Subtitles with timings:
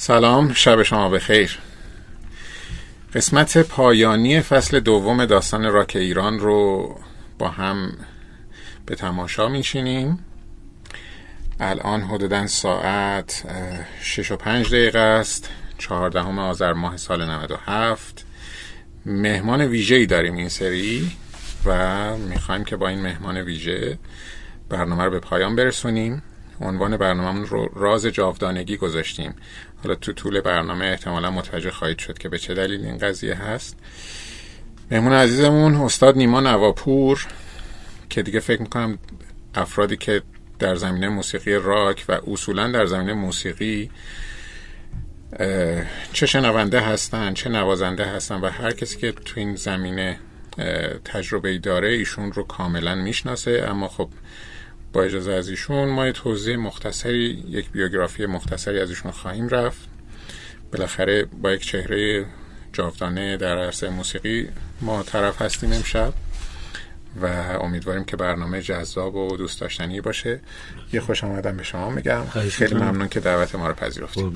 [0.00, 1.58] سلام شب شما بخیر.
[3.14, 6.96] قسمت پایانی فصل دوم داستان راک ایران رو
[7.38, 7.92] با هم
[8.86, 10.18] به تماشا میشینیم.
[11.60, 13.44] الان حدودا ساعت
[14.02, 15.50] شش و پنج دقیقه است.
[15.78, 18.24] چهاردهم آذر ماه سال 97
[19.06, 21.10] مهمان ویژه ای داریم این سری
[21.64, 23.98] و می‌خوایم که با این مهمان ویژه
[24.68, 26.22] برنامه رو به پایان برسونیم.
[26.60, 29.34] عنوان برنامه رو راز جاودانگی گذاشتیم.
[29.82, 33.76] حالا تو طول برنامه احتمالا متوجه خواهید شد که به چه دلیل این قضیه هست.
[34.90, 37.26] مهمون عزیزمون استاد نیما نواپور
[38.10, 38.98] که دیگه فکر می‌کنم
[39.54, 40.22] افرادی که
[40.58, 43.90] در زمینه موسیقی راک و اصولا در زمینه موسیقی
[46.12, 50.18] چه شنونده هستن چه نوازنده هستن و هر کسی که تو این زمینه
[51.04, 53.66] تجربه داره ایشون رو کاملا می‌شناسه.
[53.68, 54.08] اما خب
[54.92, 59.88] با اجازه از ایشون ما یه توضیح مختصری یک بیوگرافی مختصری از ایشون خواهیم رفت.
[60.72, 62.26] بالاخره با یک چهره
[62.72, 64.48] جاودانه در عرصه موسیقی
[64.80, 66.12] ما طرف هستیم امشب
[67.22, 67.26] و
[67.60, 70.40] امیدواریم که برنامه جذاب و دوست داشتنی باشه.
[70.92, 72.24] یه خوش آمدن به شما میگم.
[72.50, 74.32] خیلی ممنون که دعوت ما رو پذیرفتید.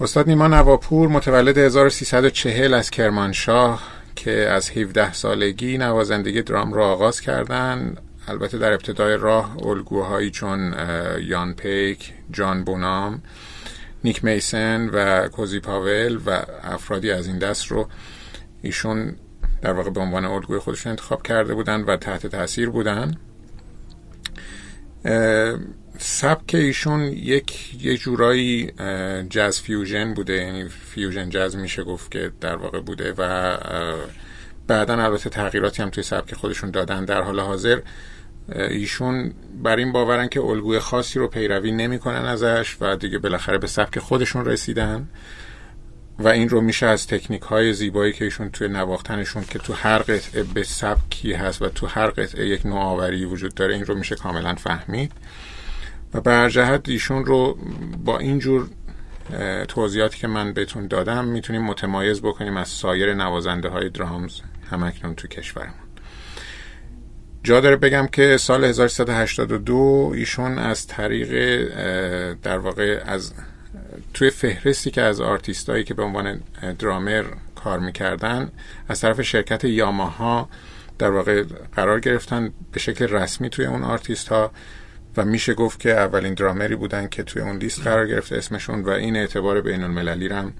[0.00, 3.82] استاد نیما نواپور متولد 1340 از کرمانشاه
[4.16, 10.74] که از 17 سالگی نوازندگی درام را آغاز کردند البته در ابتدای راه الگوهایی چون
[11.20, 13.22] یان پیس، جان بونام،
[14.04, 17.88] نیک میسن و کوزی پاول و افرادی از این دست رو
[18.62, 19.16] ایشون
[19.62, 23.16] در واقع به عنوان الگوی خودشون انتخاب کرده بودن و تحت تاثیر بودن.
[25.98, 28.72] سبک ایشون یک یه جورایی
[29.30, 30.32] jazz fusion بوده.
[30.32, 33.56] یعنی fusion jazz میشه گفت که در واقع بوده و
[34.66, 37.04] بعدا البته تغییراتی هم توی سبک خودشون دادن.
[37.04, 37.80] در حال حاضر
[38.48, 43.66] ایشون بر این باورن که الگوی خاصی رو پیروی نمی‌کنن ازش و دیگه بالاخره به
[43.66, 45.08] سبک خودشون رسیدن
[46.18, 49.98] و این رو میشه از تکنیک های زیبایی که ایشون توی نواختنشون که تو هر
[49.98, 54.14] قطعه به سبکی هست و تو هر قطعه یک نوآوری وجود داره این رو میشه
[54.14, 55.12] کاملا فهمید.
[56.14, 57.58] و بر جهت ایشون رو
[58.04, 58.68] با اینجور
[59.68, 65.28] توضیحاتی که من بهتون دادم می‌تونیم متمایز بکنیم از سایر نوازنده های drums همکنون تو
[65.28, 65.91] کشورمون.
[67.44, 71.62] جا داره بگم که سال 1382 ایشون از طریق
[72.42, 73.32] در واقع از
[74.14, 76.40] توی فهرستی که از آرتیستایی که به عنوان
[76.78, 78.50] درامر کار می‌کردن
[78.88, 80.48] از طرف شرکت یاماها
[80.98, 81.44] در واقع
[81.76, 84.50] قرار گرفتن به شکل رسمی توی اون آرتیست ها
[85.16, 88.88] و میشه گفت که اولین درامری بودن که توی اون لیست قرار گرفته اسمشون و
[88.88, 90.52] این اعتبار بین المللی رم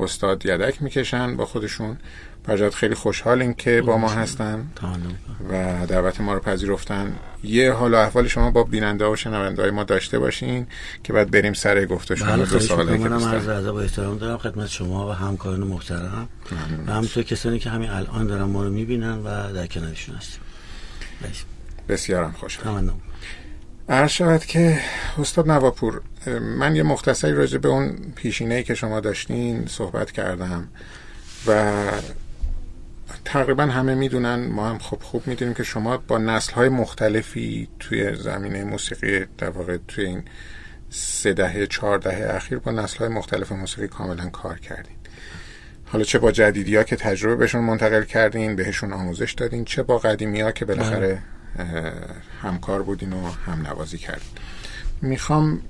[0.00, 1.98] استاد یدک می‌کشن با خودشون.
[2.44, 4.66] برجات خیلی خوشحالیم که با ما هستن.
[5.50, 7.12] و دعوت ما رو پذیرفتن.
[7.42, 10.66] یه حال و احوال شما با بیننده و شنونده های ما داشته باشین
[11.02, 14.38] که بعد بریم سر گفته شما بله خیلی منم عرض با احترام دارم.
[14.38, 16.28] خدمت شما و همکاران محترم.
[16.86, 20.40] و همینطور کسانی که همین الان دارن ما رو می‌بینن و در کنارشون هستیم.
[21.88, 22.90] بسیارم خوشحال
[23.88, 24.80] عرض شود که
[25.18, 26.02] استاد نواپور
[26.58, 30.68] من یه مختصری راجع به اون پیشینه که شما داشتین صحبت کردم
[31.46, 31.72] و
[33.24, 38.14] تقریبا همه می‌دونن ما هم خوب خوب می‌دونیم که شما با نسل های مختلفی توی
[38.14, 40.22] زمینه موسیقی در واقع توی این
[40.90, 44.96] سه دهه چهار دهه اخیر با نسل های مختلف موسیقی کاملا کار کردین.
[45.86, 49.98] حالا چه با جدیدی ها که تجربه بهشون منتقل کردین بهشون آموزش دادین چه با
[49.98, 51.18] قدیمی ها که بالاخره
[52.42, 54.30] همکار بودین و هم نوازی کردین.
[55.02, 55.62] می‌خوام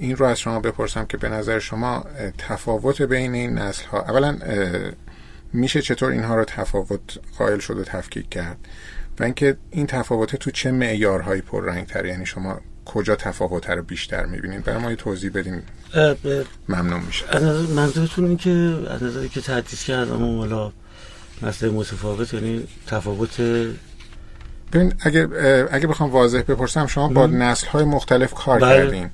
[0.00, 2.04] این رو از شما بپرسم که به نظر شما
[2.38, 4.38] تفاوت بین این نسل ها اولا
[5.52, 7.00] میشه چطور اینها رو تفاوت
[7.38, 8.58] قائل شد و تفکیک کرد
[9.20, 14.26] و اینکه این تفاوت تو چه معیارهایی رنگ تر یعنی شما کجا تفاوت رو بیشتر
[14.26, 15.62] می‌بینید؟ برای ما یه توضیح بدین.
[16.68, 18.50] ممنون میشه از نظر منظورتون این که
[18.90, 20.72] از نظری که تحدیث کردم اون والا
[21.42, 23.40] مسئله متفاوت یعنی تفاوت
[24.72, 25.28] ببین اگه
[25.70, 28.84] اگه بخوام واضح بپرسم شما با نسل های مختلف کار بله.
[28.84, 29.10] کردین.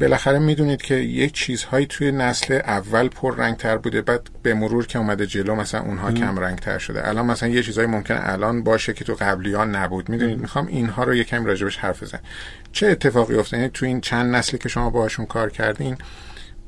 [0.00, 4.86] بالاخره می‌دونید که یک چیزهایی توی نسل اول پر رنگ تر بوده بعد به مرور
[4.86, 7.08] که اومده جلو مثلا اونها کم رنگ تر شده.
[7.08, 10.08] الان مثلا یه چیزهایی ممکنه الان باشه که تو قبلی ها نبود.
[10.08, 12.20] می‌دونید؟ می‌خوام اینها رو یکم راجبش حرف بزنم.
[12.72, 15.96] چه اتفاقی افتاد یعنی تو این چند نسلی که شما باشون کار کردین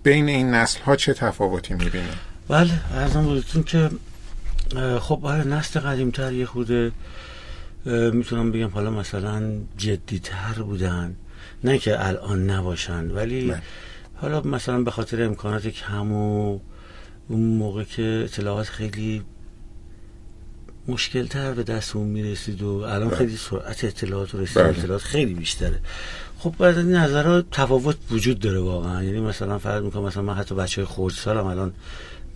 [0.02, 3.90] بین این نسل ها چه تفاوتی می‌بینید بله ارزم بودتون که
[5.00, 6.93] خب آره نسل قدیمتر یه خود
[7.87, 9.43] می‌تونم بگم حالا مثلا
[9.76, 11.17] جدیتر بودن.
[11.64, 13.62] نه که الان نباشن ولی نه.
[14.14, 16.59] حالا مثلا به خاطر امکانات کم و
[17.29, 19.23] اون موقع که اطلاعات خیلی
[20.88, 23.17] مشکل تر به دستمون می‌رسید و الان بله.
[23.17, 24.79] خیلی سرعت اطلاعات و رسیدن بله.
[24.79, 25.79] اطلاعات خیلی بیشتره
[26.38, 30.35] خب بعد از این نظرها تفاوت وجود داره واقعا یعنی مثلا فرض می‌کنم مثلا من
[30.35, 31.73] حتی بچه های خردسالم الان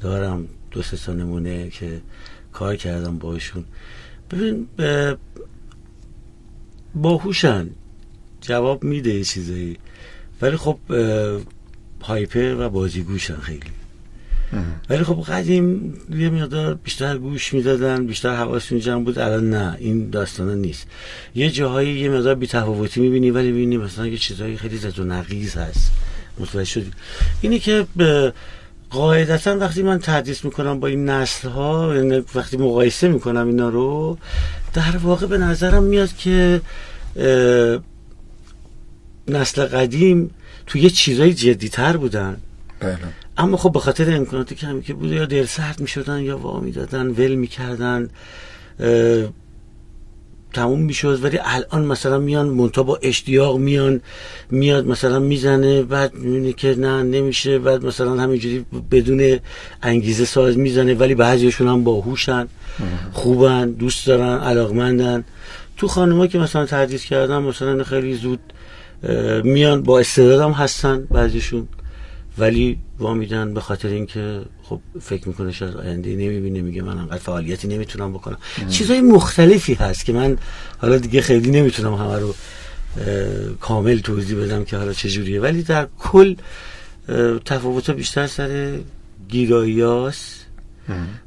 [0.00, 2.00] دارم دو سه نمونه که
[2.52, 3.64] کار کردم باشون
[4.30, 4.68] ببین
[6.94, 7.70] باهوشن
[8.46, 9.76] جواب میده یه چیزایی.
[10.42, 10.78] ولی خب
[12.02, 13.70] هایپر و بازیگوشن خیلی.
[14.90, 20.10] ولی خب قدیم یه مقدار بیشتر گوش می‌دادن بیشتر حواسشون جمع بود الان نه این
[20.10, 20.86] داستانه نیست.
[21.34, 25.56] یه جاهایی یه مقدار بی‌تفاوتی می‌بینی ولی می‌بینی مثلا یه چیزایی خیلی زد و نقیز
[25.56, 25.92] هست.
[26.38, 26.90] متوجه شدی؟
[27.40, 27.86] اینی که
[28.90, 34.18] قاعدتا وقتی من تدریس می‌کنم با این نسل ها یعنی وقتی مقایسه می‌کنم اینا رو
[34.74, 36.60] در واقع به نظرم میاد که
[39.28, 40.30] نسل قدیم
[40.66, 42.36] تو یه چیزای جدیتر بودن.
[42.80, 42.98] بله.
[43.38, 46.60] اما خب به خاطر امکاناتی کمی که بوده یا دل سرد می شدن یا وا
[46.60, 48.08] می دادن ول می کردن
[50.52, 54.00] تموم می شد ولی الان مثلا میان منتا با اشتیاق میان
[54.50, 57.58] میاد مثلا می‌زنه بعد می‌بینی که نه نمیشه.
[57.58, 59.38] بعد مثلا همینجوری بدون
[59.82, 62.48] انگیزه ساز می‌زنه ولی بعضیشون هم باهوشن
[63.12, 65.24] خوبن دوست دارن علاقمندن.
[65.76, 68.40] تو خانوما که مثلا تدریس کردن مثلا خیلی زود
[69.44, 71.68] میان با استعدادم هستن بعضیشون
[72.38, 77.18] ولی وا میدن به خاطر اینکه خب فکر می‌کنه شاید آینده نمی‌بینه میگه من انقدر
[77.18, 78.38] فعالیتی نمی‌تونم بکنم.
[78.70, 80.38] چیزهای مختلفی هست که من
[80.78, 82.34] حالا دیگه خیلی نمی‌تونم همه رو
[83.60, 86.34] کامل توضیح بدم که حالا چجوریه ولی در کل
[87.44, 88.78] تفاوت بیشتر سر
[89.28, 90.34] گیراییاس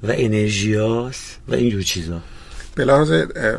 [0.04, 2.22] و انرژیاس و اینجور چیزا.
[2.80, 3.12] به لحاظ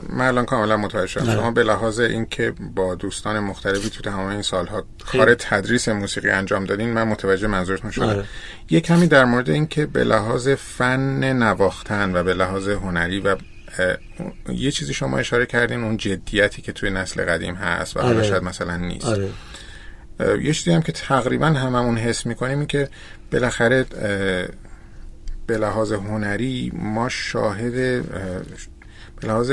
[0.08, 1.34] من الان کاملا متوجه شدم بله.
[1.34, 4.84] شما به لحاظ اینکه با دوستان مختلفی تو تمام این سالها.
[5.12, 8.24] کار تدریس موسیقی انجام دادین من متوجه منظورتون شدم.
[8.70, 13.36] یه کمی در مورد اینکه به لحاظ فن نواختن و به لحاظ هنری و
[14.48, 18.28] یه چیزی شما اشاره کردین اون جدیتی که توی نسل قدیم هست و حالا آره.
[18.28, 19.28] شاید مثلا نیست آره
[20.20, 22.88] اه، یه چیزی هم که تقریبا هممون حس می‌کنیم این که
[23.32, 23.84] بالاخره
[25.46, 28.04] به لحاظ هنری ما شاهد
[29.22, 29.52] لحاظ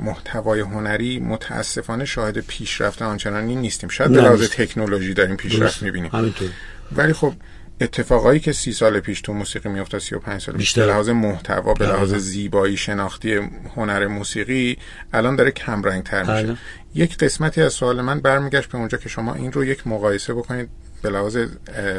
[0.00, 4.48] محتوای هنری متاسفانه شاهد پیشرفت آنچنانی نیستیم شاید به لحاظ.
[4.48, 5.82] تکنولوژی داریم پیشرفت.
[5.82, 6.48] می‌بینیم همینطور
[6.96, 7.32] ولی خب
[7.80, 10.78] اتفاقایی که سی سال پیش تو موسیقی میافتاد سی و پنج سال پیش.
[10.78, 11.94] به لحاظ محتوا به بله.
[11.94, 13.40] لحاظ زیبایی شناختی
[13.76, 14.78] هنر موسیقی
[15.12, 16.56] الان داره کم رنگ تر میشه بله.
[16.94, 20.68] یک قسمتی از سوال من برمیگشت به اونجا که شما این رو یک مقایسه بکنید
[21.02, 21.38] به لحاظ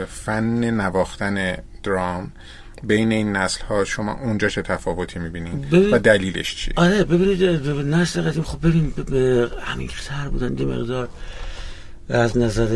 [0.09, 2.31] فن نواختن درام
[2.83, 7.43] بین این نسل ها شما اونجا چه تفاوتی می‌بینید ببین- و دلیلش چیه آره ببینید
[7.95, 8.93] نسل قدیم خب ببین
[9.67, 11.09] عمیق‌تر بودن یه مقدار
[12.09, 12.71] از نظر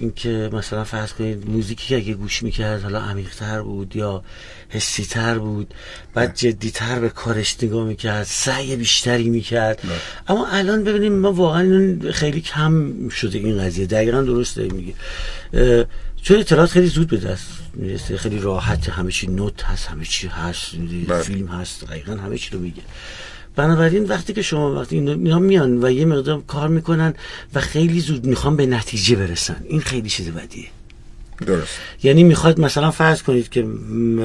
[0.00, 4.22] اینکه مثلا فرض کنید موزیکی که اگه گوش می‌کرد حالا عمیق‌تر بود یا
[4.68, 5.74] حسیتر بود
[6.14, 9.82] بعد جدیتر به کارش نگاه می‌کرد سعی بیشتری می‌کرد.
[10.28, 13.86] اما الان ببینیم ما واقعا خیلی کم شده این قضیه.
[13.86, 14.94] دقیقا درست داری میگی
[16.22, 18.16] چون اطلاعات خیلی زود به دست می‌رسه.
[18.16, 18.88] خیلی راحت.
[18.88, 20.76] همه چی نوت هست همه چی هست.
[21.08, 21.22] بله.
[21.22, 21.84] فیلم هست.
[21.84, 22.82] دقیقا همه چی رو میگه.
[23.56, 27.14] بنابراین وقتی که شما وقتی اینا اینا میان و یه مقدار کار می‌کنن
[27.54, 29.64] و خیلی زود می‌خوان به نتیجه برسن.
[29.68, 30.68] این خیلی چیز بدیه.
[31.44, 31.78] درست.
[32.02, 34.18] یعنی می‌خواد مثلا فرض کنید که م،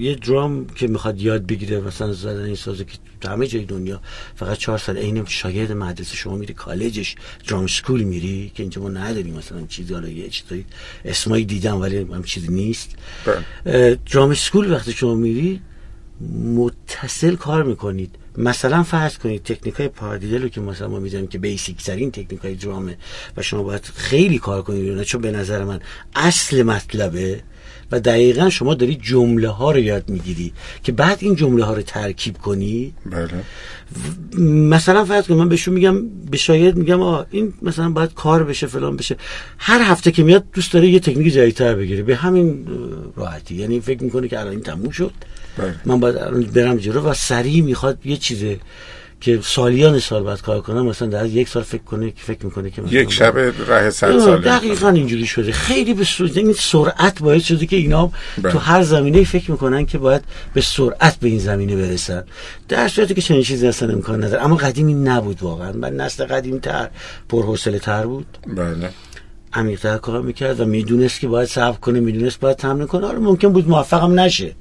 [0.00, 4.00] یه درام که می‌خواد یاد بگیره مثلا زدن این سازه که تو همه جای دنیا
[4.36, 7.14] فقط چهار سال عین شاگرد مدرسه شما میری کالجش
[7.48, 10.64] درام سکول میری که اینجا ما نداریم مثلا چیزی حالا یه چیزایی
[11.04, 12.90] اسمایی دیدم ولی هم چیزی نیست.
[13.64, 13.98] بله.
[14.12, 15.60] درام سکول وقتی شما میری
[16.44, 18.14] متصل کار می‌کنید.
[18.38, 22.40] مثلا فرض کنید تکنیک های پاردیدل رو که مثلا ما می‌دونیم که بیسیک ترین تکنیک
[22.40, 22.96] های درامه
[23.36, 25.80] و شما باید خیلی کار کنید اونها، چون به نظر من
[26.16, 27.40] اصل مطلبه
[27.92, 31.82] و دقیقا شما داری جمله ها رو یاد می‌گیری که بعد این جمله ها رو
[31.82, 32.94] ترکیب کنی.
[33.06, 33.28] بله.
[34.44, 38.66] مثلا فرض کن من بهشون میگم به شاگرد میگم آ این مثلا باید کار بشه
[38.66, 39.16] فلان بشه.
[39.58, 42.02] هر هفته که میاد دوست داره یه تکنیک جدیدتر بگیره.
[42.02, 42.66] به همین
[43.16, 43.54] راحتی.
[43.54, 45.12] یعنی فکر می‌کنه که الان این تموم شد.
[45.58, 45.74] بله.
[45.84, 48.58] من باید برم جلو و سریع می‌خواد یه چیزه
[49.20, 50.86] که سالیان سال بعد کار کنم.
[50.86, 53.50] مثلا در یک سال فکر کنه که فکر می‌کنه که یک شب
[53.90, 54.36] صد آه، ساله.
[54.36, 55.52] دقیقا اینجوری شده.
[55.52, 58.10] خیلی به سرعت این سرعت باعث شده که اینا
[58.42, 58.52] بله.
[58.52, 60.22] تو هر زمینه فکر می‌کنن که باید
[60.54, 62.24] به سرعت به این زمینه برسن.
[62.68, 64.44] در صورتی که چنین چیزی اصلا امکان نداره.
[64.44, 65.72] اما قدیمی نبود واقعا.
[65.72, 66.88] من نسل قدیم تر
[67.28, 68.26] پرحوصله تر بود.
[68.46, 68.90] بله.
[69.52, 73.06] عمیق‌تر کار می‌کرد و می‌دونست که باید صبر کنه می‌دونست باید تمرین کنه.
[73.06, 74.52] حالا ممکن بود موفقم نشه؟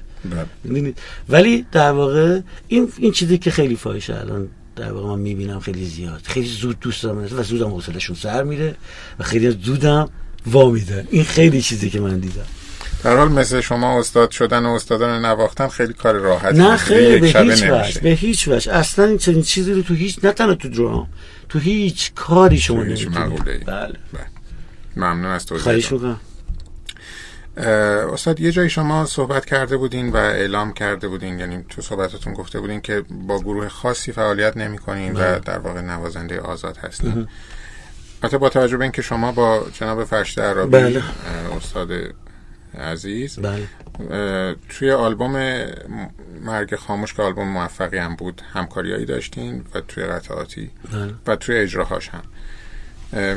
[1.29, 5.85] ولی در واقع این این چیزی که خیلی فاحشه الان در واقع من می‌بینم خیلی
[5.85, 6.21] زیاد.
[6.23, 8.75] خیلی زود دوست دارم و زودم حوصلهشون سر میره
[9.19, 10.09] و خیلی زودم
[10.47, 12.45] وا میدن این خیلی چیزی که من دیدم.
[13.03, 17.27] در حال مثل شما استاد شدن و استادان نواختن خیلی کار راحتی نه خیلی به
[17.27, 18.73] هیچ وجه به هیچ وجه.
[18.73, 21.07] اصلا این چنین چیزی رو تو هیچ نه تنها تو درام
[21.49, 23.93] تو هیچ کاری شما نمی‌تونید بله.
[24.13, 24.25] بله.
[24.95, 26.19] ممنون از توضیح خواهش می‌کنم.
[27.57, 32.59] استاد یه جایی شما صحبت کرده بودین و اعلام کرده بودین یعنی تو صحبتاتون گفته
[32.59, 35.39] بودین که با گروه خاصی فعالیت نمی کنین و بله.
[35.39, 37.27] در واقع نوازنده آزاد هستین
[38.23, 41.03] البته با توجه به اینکه شما با جناب فرشته عربی بله.
[41.57, 41.89] استاد
[42.79, 43.67] عزیز بله
[44.69, 45.65] توی آلبوم
[46.41, 51.13] مرگ خاموش که آلبوم موفقی هم بود همکاریایی داشتین و توی قطعاتی بله.
[51.27, 52.23] و توی اجراهاش هم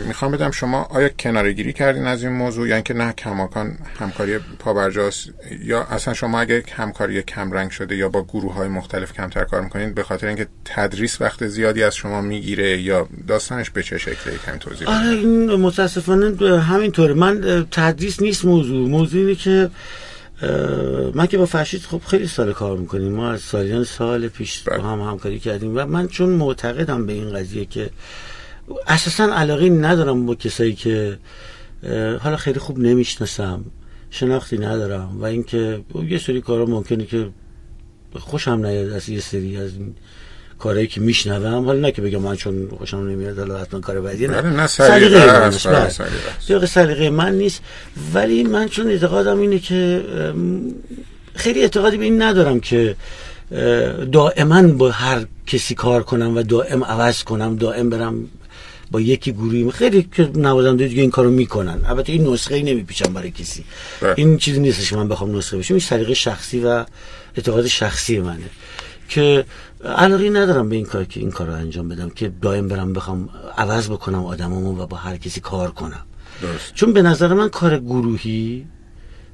[0.06, 5.28] می‌خوام بدم شما آیا کنارگیری کردین از این موضوع؟ یا اینکه نه کماکان همکاری پابرجاست
[5.64, 9.94] یا اصلا شما اگه همکاری کمرنگ شده یا با گروه های مختلف کمتر کار می‌کنین
[9.94, 14.58] به خاطر اینکه تدریس وقت زیادی از شما می‌گیره یا داستانش به چه شکلی؟ کمی
[14.58, 17.14] توضیح آره این متاسفانه همینطوره.
[17.14, 18.88] من تدریس نیست موضوع.
[18.88, 19.70] موضوع اینه که
[21.14, 23.12] من که با فرشید خب خیلی سال کار می‌کنیم.
[23.12, 27.32] ما از سالیان سال پیش با هم همکاری کردیم و من چون معتقدم به این
[27.32, 27.90] قضیه که
[28.86, 31.18] اساسا علاقه ندارم با کسایی که
[32.20, 33.64] حالا خیلی خوب نمی‌شناسم
[34.10, 37.28] شناختی ندارم و اینکه یه سری کارا ممکنه که
[38.18, 39.94] خوشم نیاد از یه سری از این
[40.58, 41.64] کارهایی که میشنوم.
[41.64, 44.40] حالا نه که بگم من چون خوشم نمیاد حالا حتما کار بدی نه.
[44.40, 45.50] نه سلیقه
[46.50, 47.62] من سلیقه من نیست.
[48.14, 50.04] ولی من چون اعتقادم اینه که
[51.34, 52.96] خیلی اعتقادی به این ندارم که
[54.12, 58.28] دائما با هر کسی کار کنم و دائم عوض کنم دائم برم
[58.90, 61.80] با یکی گروهی خیلی که نوازنده دیگه این کارو می‌کنن.
[61.84, 63.64] البته این نسخه ای نمیپیچم برای کسی.
[64.00, 64.14] بله.
[64.16, 66.84] این چیزی نیستش که من بخوام نسخه بشم این سلیقه شخصی و
[67.36, 68.50] اعتقاد شخصی منه.
[69.08, 69.44] که
[69.84, 73.28] علاقه ندارم به این کار که این کار رو انجام بدم که دائم برم بخوام
[73.58, 76.06] عوض بکنم آدمامو و با هر کسی کار کنم.
[76.42, 76.74] درست.
[76.74, 78.66] چون به نظر من کار گروهی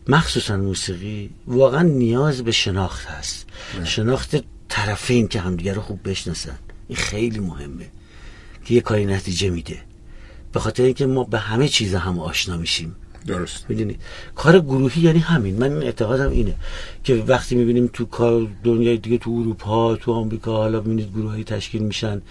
[0.08, 3.46] مخصوصا موسیقی واقعا نیاز به شناخت هست.
[3.78, 3.84] نه.
[3.84, 4.36] شناخت
[4.68, 6.58] طرفین که همدیگه رو خوب بشناسن.
[6.88, 7.86] این خیلی مهمه.
[8.64, 9.78] که یه کاری نتیجه میده.
[10.52, 12.96] به خاطر اینکه ما به همه چیز هم آشنا میشیم.
[13.26, 13.66] درست.
[13.68, 14.00] می‌دونید
[14.34, 15.58] کار گروهی یعنی همین.
[15.58, 16.54] من اعتقادم اینه
[17.04, 21.82] که وقتی می‌بینیم تو کار دنیای دیگه تو اروپا تو آمریکا حالا می‌بینید گروهی تشکیل
[21.82, 22.22] میشن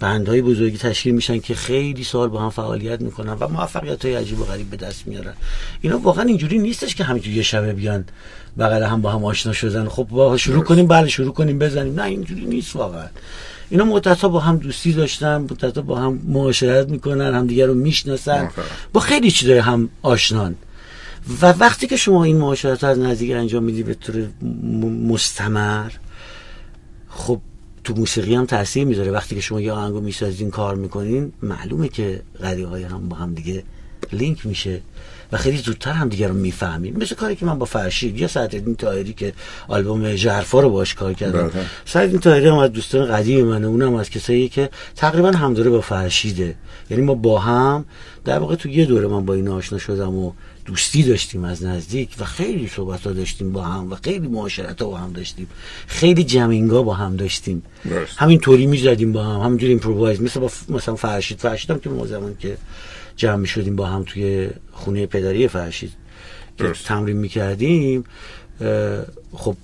[0.00, 4.40] بندهای بزرگی تشکیل میشن که خیلی سال با هم فعالیت می‌کنن و موفقیت های عجیب
[4.40, 5.34] و غریب به دست میارن.
[5.80, 8.04] اینا واقعا اینجوری نیستش که همینجوری یه شبه بیان
[8.58, 9.88] بغل هم با هم آشنا شدن.
[9.88, 10.86] خب با شروع کنیم.
[10.86, 12.00] بله شروع کنیم بزنیم.
[12.00, 13.06] نه اینجوری نیست واقعا.
[13.70, 18.50] اینا مدت با هم دوستی داشتن مدت با هم معاشرت می‌کنن همدیگه رو می‌شناسن.
[18.92, 20.54] با خیلی چیزای هم آشنان.
[21.42, 24.28] و وقتی که شما این معاشرت از نزدیک انجام میدی به طور
[25.08, 25.90] مستمر
[27.08, 27.40] خب
[27.84, 29.10] تو موسیقی هم تاثیر می‌ذاره.
[29.10, 33.34] وقتی که شما یه آهنگو می‌سازین کار می‌کنین معلومه که قدی های هم با هم
[33.34, 33.62] دیگه
[34.12, 34.80] لینک میشه.
[35.32, 36.96] و خیلی زودتر هم دیگه رو می‌فهمیم.
[36.96, 39.32] مثل کاری که من با فرشید یا امین طاهری که
[39.68, 41.50] آلبوم ژرفا رو باش کار کردم.
[41.94, 45.80] امین طاهری هم از دوستان قدیم منه اونم از کسایی که تقریبا هم دوره با
[45.80, 46.54] فرشیده.
[46.90, 47.84] یعنی ما با هم
[48.24, 50.32] در واقع تو یه دوره من با این آشنا شدم و
[50.64, 54.88] دوستی داشتیم از نزدیک و خیلی صحبت ها داشتیم با هم و خیلی معاشرت ها
[54.88, 55.46] با هم داشتیم.
[55.86, 57.62] خیلی jamming ا با هم داشتیم.
[58.16, 61.38] همین طوری می‌زدیم با هم همینجوری improvise مثل با مثلا فرشید.
[61.38, 62.56] فرشید هم که ما زمان که
[63.20, 65.92] جمع می شدیم با هم توی خونه پدری فرشید
[66.58, 68.04] که تمرین می‌کردیم
[69.32, 69.56] خب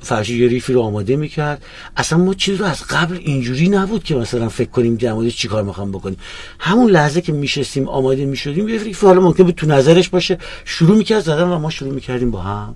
[0.00, 1.64] فرشید یه ریفی رو آماده می‌کرد.
[1.96, 5.48] اصلا ما چیز رو از قبل اینجوری نبود که مثلا فکر کنیم در مورد چی
[5.48, 6.16] کار می‌خوام بکنیم.
[6.58, 10.38] همون لحظه که میشستیم آماده می‌شدیم یه ریفی حالا ممکن بود تو نظرش باشه.
[10.64, 12.74] شروع می‌کرد زدن و ما شروع می‌کردیم با هم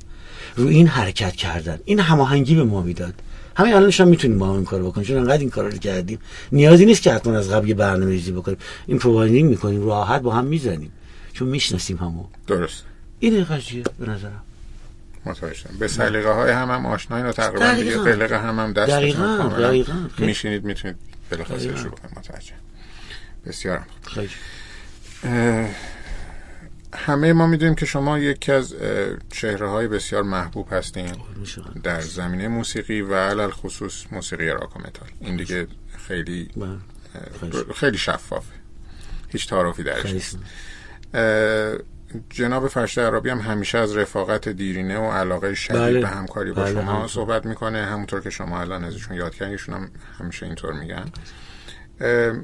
[0.56, 1.78] رو این حرکت کردن.
[1.84, 3.14] این هماهنگی به ما می‌داد.
[3.56, 6.18] همین الانش هم می‌تونیم با هم این کارو بکنیم چون انقدر این کارا رو کردیم.
[6.52, 8.58] نیازی نیست که حتما از قبل یه برنامه‌ریزی بکنیم.
[8.86, 10.92] این پروواینینگ می‌کنیم راحت با هم می‌زنیم.
[11.32, 12.24] چون می‌شناسیم همو.
[12.46, 12.84] درست.
[13.18, 14.42] این قضیه به نظرم.
[15.26, 19.52] متوجه به سلیقه های هم هم آشنایی و تقریبا دیگه قلقه هم هم دست دقیقاً
[19.58, 19.92] دقیقاً.
[20.18, 20.96] میشینید می‌تونید
[21.30, 22.18] بلافاصله شروع کنید.
[22.18, 22.52] متوجه.
[23.46, 24.28] بسیار خیلی.
[26.96, 28.74] همه ما می‌دونیم که شما یکی از
[29.30, 31.12] چهره های بسیار محبوب هستین
[31.82, 35.08] در زمینه موسیقی و علل خصوص موسیقی راک و متال.
[35.20, 35.66] این دیگه
[36.08, 36.48] خیلی
[37.74, 38.54] خیلی شفافه.
[39.28, 40.38] هیچ تعارفی درش نیست.
[42.30, 46.00] جناب فرشته عربی هم همیشه از رفاقت دیرینه و علاقه شدید بله.
[46.00, 46.72] به همکاری با بله.
[46.72, 47.08] شما.
[47.08, 47.78] صحبت می‌کنه.
[47.78, 51.04] همونطور که شما الان ازشون یاد کردین ایشون هم همیشه اینطور میگن.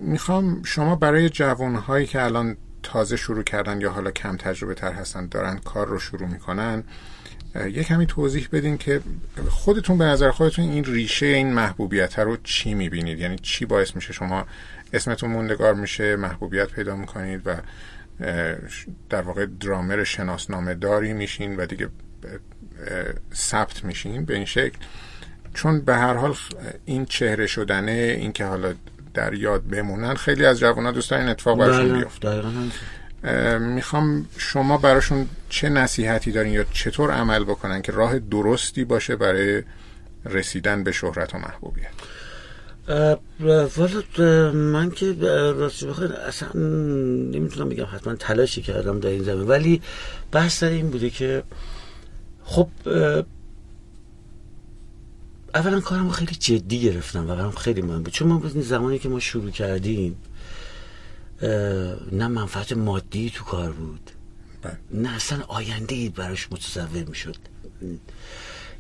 [0.00, 5.26] می‌خوام شما برای جوانهایی که الان تازه شروع کردن یا حالا کم تجربه تر هستن
[5.26, 6.84] دارن کار رو شروع می‌کنن
[7.54, 9.00] یه کمی توضیح بدین که
[9.49, 14.12] خودتون به نظر خودتون این ریشه این محبوبیت رو چی می‌بینید؟ یعنی چی باعث میشه
[14.12, 14.46] شما
[14.92, 17.56] اسمتون موندگار میشه محبوبیت پیدا می‌کنید و
[19.10, 21.88] در واقع درامر شناسنامه داری میشین و دیگه
[23.34, 24.78] ثبت میشین به این شکل.
[25.54, 26.34] چون به هر حال
[26.84, 28.75] این چهره شدنه این که حالا
[29.14, 30.14] در یاد بمونن.
[30.14, 32.42] خیلی از جوانان دوست این اتفاق براشون بله، بیفته.
[33.58, 39.62] می‌خوام شما براشون چه نصیحتی دارین یا چطور عمل بکنن که راه درستی باشه برای
[40.24, 41.90] رسیدن به شهرت و محبوبیت؟
[43.76, 45.16] والا من که
[45.58, 49.48] راستی بخواید اصلا نمی‌تونم بگم حتما تلاشی کردم در این زمین.
[49.48, 49.82] ولی
[50.32, 51.42] بحث این بوده که
[52.44, 52.68] خب
[55.54, 58.12] اولا کارم خیلی جدی گرفتم و برام خیلی مهم بود.
[58.12, 60.16] چون ما زمانی که ما شروع کردیم
[62.12, 64.11] نه منفعت مادی تو کار بود.
[64.62, 64.78] بله.
[64.90, 67.37] نه اصلا آینده ای براش متصور می‌شد.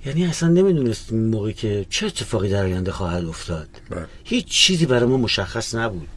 [0.06, 3.68] یعنی اصلا نمی‌دونست موقعی که چه اتفاقی در آینده خواهد افتاد.
[3.90, 4.06] بله.
[4.24, 6.08] هیچ چیزی برای ما مشخص نبود.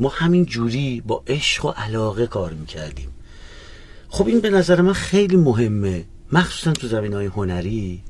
[0.00, 3.08] ما همین جوری با عشق و علاقه کار می‌کردیم.
[4.08, 6.04] خب این به نظر من خیلی مهمه.
[6.32, 8.02] مخصوصا تو زمین های هنری.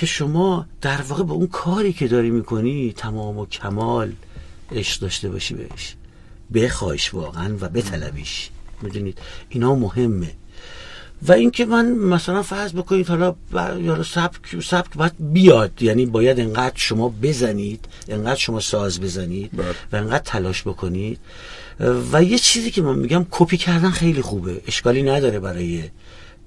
[0.00, 4.12] که شما در واقع به اون کاری که داری می‌کنی تمام و کمال
[4.72, 5.94] عشق داشته باشی بهش.
[6.54, 8.50] بخواهش واقعا و بطلبیش.
[8.82, 10.30] می‌دونید؟ اینا مهمه.
[11.22, 13.34] و اینکه من مثلا فرض بکنید حالا
[13.80, 15.82] یا سبک سبک باید بیاد.
[15.82, 19.74] یعنی باید انقدر شما بزنید انقدر شما ساز بزنید بله.
[19.92, 21.18] و انقدر تلاش بکنید.
[22.12, 24.60] و یه چیزی که من میگم کپی کردن خیلی خوبه.
[24.66, 25.82] اشکالی نداره برای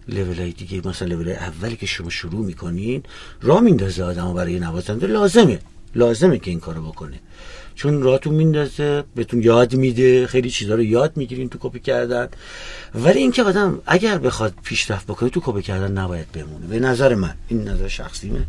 [0.08, 3.04] لول های دیگه مثلا لول اولی که شما شروع می‌کنین
[3.42, 5.60] را میندازه آدم برای نوازنده لازمه
[5.96, 7.20] لازمه که این کارو بکنه.
[7.76, 12.28] چون راهتون میندازه بهتون یاد میده خیلی چیزا رو یاد می‌گیرین تو کپی کردن.
[12.96, 16.68] ولی اینکه آدم اگر بخواد پیشرفت بکنه تو کپی کردن نباید بمونه.
[16.68, 18.46] به نظر من این نظر شخصیمه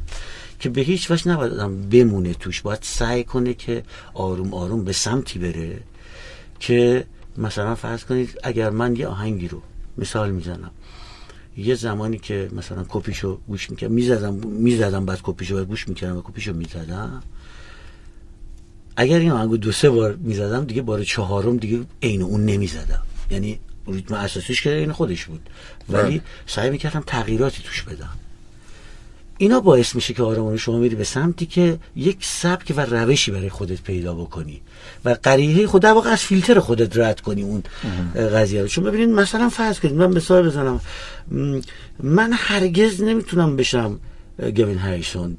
[0.60, 2.60] که به هیچ وجه نباید آدم بمونه توش.
[2.60, 3.82] باید سعی کنه که
[4.14, 5.78] آروم آروم به سمتی بره
[6.60, 7.04] که
[7.38, 9.62] مثلا فرض کنید اگر من یه آهنگی رو
[9.98, 10.70] مثال می‌زنم.
[11.56, 16.52] یه زمانی که مثلا کپیشو گوش می‌کردم می‌زدم می‌زدم بعد کپیشو گوش می‌کردم و کپیشو
[16.52, 17.22] می‌زدم.
[18.96, 23.02] اگر این آهنگو دو سه بار می‌زدم دیگه بار چهارم دیگه عین اون نمی‌زدم.
[23.30, 25.48] یعنی ریتم اساسیش که این خودش بود.
[25.88, 28.18] ولی سعی می‌کردم تغییراتی توش بدم.
[29.38, 33.48] اینا باعث میشه که آرامانه شما میری به سمتی که یک سبک و روشی برای
[33.48, 34.60] خودت پیدا بکنی
[35.04, 37.62] و قریه خود واقع از فیلتر خودت رد کنی اون
[38.14, 38.68] قضیه رو.
[38.68, 40.80] چون ببینید مثلا فرض کنید من مثال بزنم.
[42.00, 44.00] من هرگز نمی‌تونم بشم
[44.38, 45.36] گوین هریسون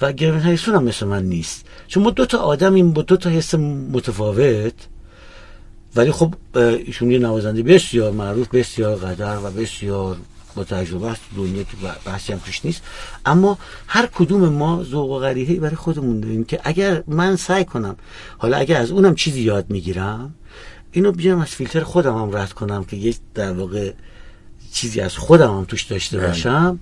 [0.00, 1.64] و گوین هریسون هم مثل من نیست.
[1.88, 4.74] چون ما دو تا آدمیم با دو تا حس متفاوت.
[5.96, 10.16] ولی خب ایشون یه نوازنده بسیار معروف بسیار قدر و بسیار
[10.56, 12.82] با تجربه است دنیا که بحثی هم توش نیست.
[13.26, 17.96] اما هر کدوم ما ذوق و غریحه برای خودمون داریم که اگر من سعی کنم
[18.38, 20.34] حالا اگر از اونم چیزی یاد می‌گیرم
[20.92, 23.92] اینو بیام از فیلتر خودم هم رد کنم که یک در واقع
[24.72, 26.26] چیزی از خودم هم توش داشته بله.
[26.26, 26.78] باشم.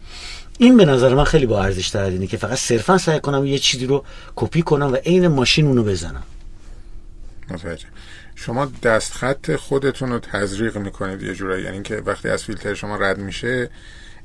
[0.59, 3.87] این به نظر من خیلی با ارزش تر که فقط صرفا سعی کنم یه چیزی
[3.87, 4.05] رو
[4.37, 6.23] کپی کنم و عین ماشین اونو بزنم.
[7.51, 7.87] متوجه.
[8.35, 11.65] شما دستخط خودتون رو تزریق می‌کنید یه جورایی.
[11.65, 13.71] یعنی که وقتی از فیلتر شما رد میشه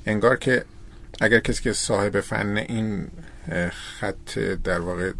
[0.05, 0.63] انگار که
[1.21, 3.07] اگر کسی که صاحب فن این
[3.99, 5.11] خط در واقع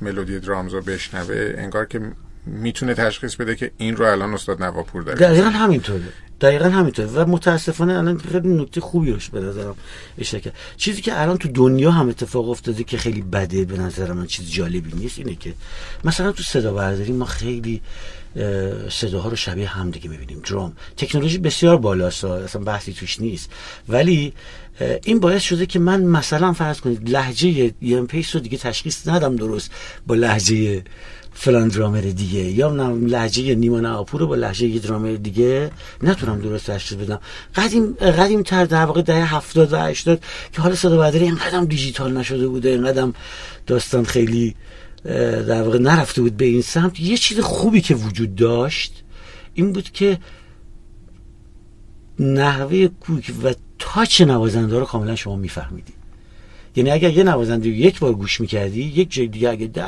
[0.00, 2.00] ملودی درامز رو بشنوه انگار که
[2.46, 5.18] می‌تونه تشخیص بده که این رو الان استاد نواپور داره.
[5.18, 6.02] دقیقا همینطوره.
[6.40, 9.74] دقیقا همینطوره و متاسفانه الان خیلی نکته خوبی روش به نظرم
[10.18, 14.26] اشاره چیزی که الان تو دنیا هم اتفاق افتاده که خیلی بده به نظر من
[14.26, 15.54] چیز جالبی نیست اینه که
[16.04, 17.80] مثلا تو صدا برداری ما خیلی
[18.90, 20.40] صداها رو شبیه هم دیگه می‌بینیم.
[20.40, 20.72] درام.
[20.96, 23.50] تکنولوژی بسیار بالاست اصلا بحثی توش نیست.
[23.88, 24.32] ولی
[25.04, 29.36] این باعث شده که من مثلا فرض کنید لحجه یه پیس رو دیگه تشخیص ندم
[29.36, 29.70] درست
[30.06, 30.82] با لحجه
[31.40, 32.40] فلان درامر دیگه.
[32.40, 35.70] یا لحجه نیما ناپور رو با لحجه یه درامر دیگه
[36.02, 37.20] نتونم درست تشخیص بدم.
[37.54, 40.20] قدیم قدیم تر در واقع دهه 70 و 80
[40.52, 43.08] که حالا صدا برداری اینقدر دیجیتال نشده بوده اینقدر
[43.66, 44.54] داستان خیلی
[45.48, 47.00] در واقع نرفته بود به این سمت.
[47.00, 49.04] یه چیز خوبی که وجود داشت
[49.54, 50.18] این بود که
[52.18, 55.97] نحوه کوک و تاچ نوازنده رو کاملا شما میفهمیدید.
[56.78, 59.82] یعنی اگر یه نوازنده یک بار گوش می‌کردی یک جای دیگه اگه ده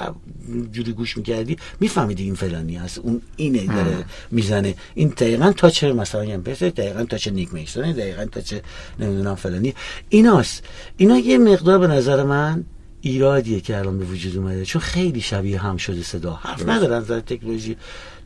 [0.73, 4.75] جوری گوش می‌کردی میفهمیدی این فلانی هست اون اینه داره می‌زنه.
[4.95, 8.55] این دقیقا تاچ مثلا یه پسه دقیقا تاچ نیک میسونه دقیقا تاچ
[8.99, 9.75] نمی‌دونم فلانی.
[10.09, 10.65] ایناست.
[10.97, 12.65] اینا یه مقدار به نظر من
[13.01, 14.65] ایرادیه که الان به وجود اومده.
[14.65, 16.33] چون خیلی شبیه هم شده صدا.
[16.33, 17.77] حرف ندارن از تکنولوژی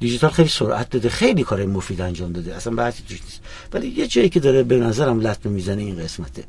[0.00, 1.09] دیجیتال خیلی سرعت داده.
[1.09, 2.55] خیلی کار مفید انجام داده.
[2.55, 3.40] اصلا بحثی توش نیست.
[3.72, 6.44] ولی یه جایی که داره به نظرم لطمه می‌زنه این قسمته.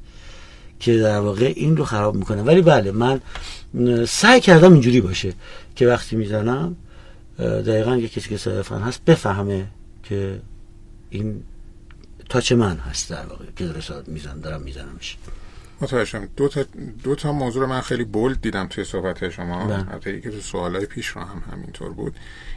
[0.79, 2.41] که در واقع این رو خراب می‌کنه.
[2.41, 3.21] ولی بله من
[4.05, 5.33] سعی کردم اینجوری باشه
[5.75, 6.75] که وقتی می‌زنم
[7.39, 9.67] دقیقا یه کسی که صرفا هست بفهمه
[10.03, 10.39] که
[11.09, 11.43] این
[12.29, 15.17] تاچ من هست در واقع که داره میزن دارم میزنمش.
[15.81, 16.65] متوجهم دو تا
[17.03, 19.67] دو تا موضوع من خیلی بولد دیدم توی صحبت شما.
[19.67, 19.91] بله.
[19.91, 22.15] البته که تو سوالای پیش رو هم همینطور بود.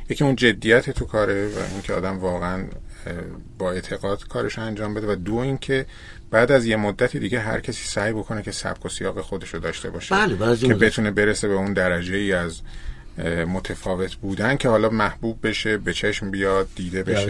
[0.09, 2.65] یکی اون جدیت تو کاره و اینکه آدم واقعا
[3.59, 5.87] با اعتقاد کارش انجام بده و دو اینکه
[6.31, 9.61] بعد از یه مدتی دیگه هر کسی سعی بکنه که سبک و سیاق خودش رو
[9.61, 10.75] داشته باشه بله، که.
[10.75, 12.61] بتونه برسه به اون درجه ای از
[13.27, 17.27] متفاوت بودن که حالا محبوب بشه به چشم بیاد دیده بشه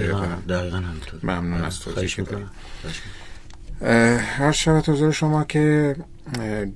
[0.49, 0.81] دقیقا,
[1.23, 2.25] ممنون از که.
[3.81, 5.97] اه، هر شود حضور شما که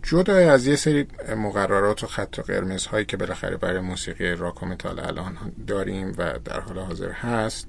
[0.03, 1.07] جدای از یه سری
[1.37, 6.15] مقررات و خط و قرمز هایی که بالاخره برای موسیقی راک و متال الان داریم
[6.19, 7.69] و در حال حاضر هست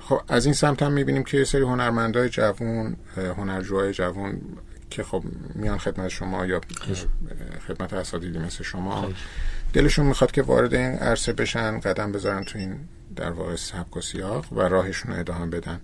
[0.00, 4.40] خب از این سمت هم می‌بینیم که یه سری هنرمندای جوون اه، هنرجوهای جوون
[4.90, 6.60] که خب میان خدمت شما یا
[7.68, 9.12] خدمت اساتیدی مثل شما
[9.72, 12.78] دلشون می‌خواد که وارد این عرصه بشن قدم بذارن تو این
[13.16, 15.80] در واقع سبک و سیاق و راهشون رو ادامه بدن.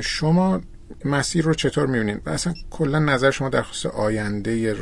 [0.00, 0.60] شما
[1.04, 4.76] مسیر رو چطور می‌بینید و اصلا کلا نظر شما در خصوص آینده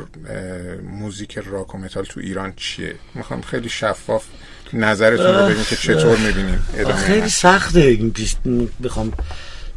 [0.83, 4.27] موزیک راک و متال تو ایران چیه؟ می‌خوام خیلی شفاف
[4.75, 7.81] نظرتون رو بگین که چطور می‌بینید ادامه خیلی سخته.
[7.81, 8.37] این پیش
[8.85, 9.13] بخوام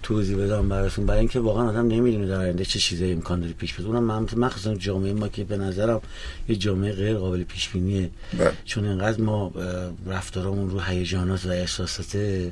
[0.03, 1.05] توضیح بدم براتون.
[1.05, 4.27] برای اینکه واقعا آدم نمی‌دونه در آینده چه چیزایی امکان داره پیش بده اونم من-
[4.37, 6.01] مخصوصا جامعه ما که به نظرم
[6.49, 8.51] یه جامعه غیر قابل پیش بینیه بله.
[8.65, 12.51] چون انقدر ما اه، رفتارامون رو هیجانات و احساساته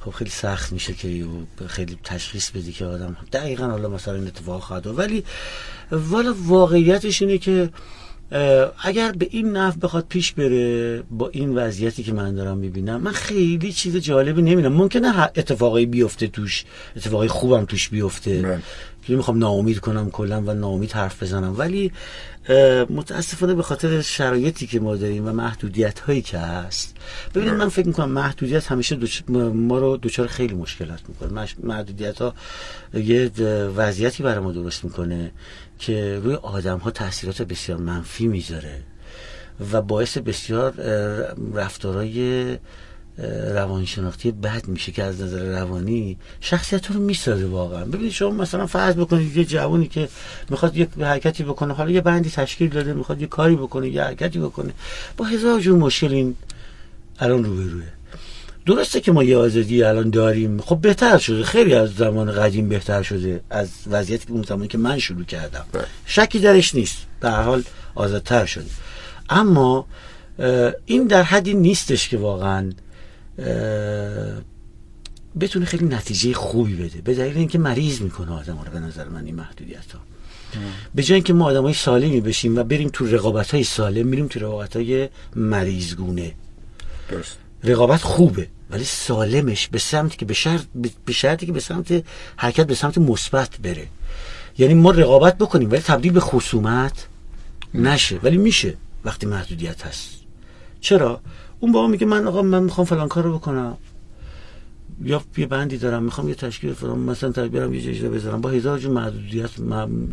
[0.00, 1.24] خب خیلی سخت میشه که
[1.66, 4.86] خیلی تشخیص بدی که آدم دقیقا حالا مثلا این اتفاق خواهد.
[4.86, 5.24] ولی
[5.90, 7.68] والا واقعیتش اینه که
[8.84, 13.12] اگر به این نحو بخواد پیش بره با این وضعیتی که من دارم می‌بینم من
[13.12, 16.64] خیلی چیز جالبی نمی‌دونم ممکنه اتفاقایی بیفته توش
[16.96, 18.42] اتفاقای خوبم توش بیفته.
[18.42, 18.62] بله.
[19.06, 21.54] که می‌خوام ناامید کنم کلا و ناامید حرف بزنم.
[21.58, 21.92] ولی
[22.90, 26.96] متاسفانه به خاطر شرایطی که ما داریم و محدودیت هایی که هست.
[27.34, 31.46] ببینید من فکر می‌کنم محدودیت همیشه دوچ- ما رو دچار خیلی مشکلات می‌کنه.
[31.62, 32.34] محدودیت ها
[32.94, 33.30] یه
[33.76, 35.30] وضعیتی برای ما درست می‌کنه.
[35.78, 38.82] که روی آدم ها تاثیرات بسیار منفی می‌ذاره
[39.72, 40.74] و باعث بسیار
[41.54, 42.58] رفتارهای
[43.54, 47.84] روانشناختی بد میشه که از نظر روانی شخصیت رو می‌سازه واقعا.
[47.84, 50.08] ببینید شما مثلا فرض بکنید یه جوانی که
[50.50, 54.38] می‌خواد یه حرکتی بکنه حالا یه بندی تشکیل داده می‌خواد یه کاری بکنه یه حرکتی
[54.38, 54.72] بکنه
[55.16, 56.36] با هزار جور مشکل این
[57.18, 57.93] الان روبروه.
[58.66, 60.60] درسته که ما یه آزادی الان داریم.
[60.60, 61.42] خب بهتر شده.
[61.42, 63.40] خیلی از زمان قدیم بهتر شده.
[63.50, 65.64] از وضعیتی که اون زمانی که من شروع کردم.
[65.72, 65.84] بله.
[66.06, 66.96] شکی درش نیست.
[67.20, 67.62] به هر حال
[67.94, 68.70] آزادتر شده.
[69.30, 69.86] اما
[70.86, 72.72] این در حدی نیستش که واقعا
[75.40, 77.00] بتونه خیلی نتیجه خوبی بده.
[77.00, 80.00] به دلیل اینکه مریض می‌کنه آدم رو به نظر من این محدودیت ها
[80.94, 84.26] به جای اینکه ما آدم های سالمی بشیم و بریم تو رقابت های سالم میریم
[84.26, 86.34] تو رقابت های مریضگونه.
[87.10, 87.38] درست.
[87.64, 90.62] رقابت خوبه ولی سالمش به سمتی که به شرط
[91.04, 92.04] به شرطی که به سمت
[92.36, 93.86] حرکت به سمت مثبت بره.
[94.58, 97.06] یعنی ما رقابت بکنیم ولی تبدیل به خصومت
[97.74, 98.18] نشه.
[98.22, 98.74] ولی میشه
[99.04, 100.08] وقتی محدودیت هست.
[100.80, 101.20] چرا؟
[101.60, 103.76] اون بابا میگه من آقا من می‌خوام فلان کار رو بکنم.
[105.02, 108.50] یا یه بندی دارم می‌خوام یه تشکیل فلان مثلا تا برم یه اجرا بذارم با
[108.50, 109.50] هزار جور محدودیت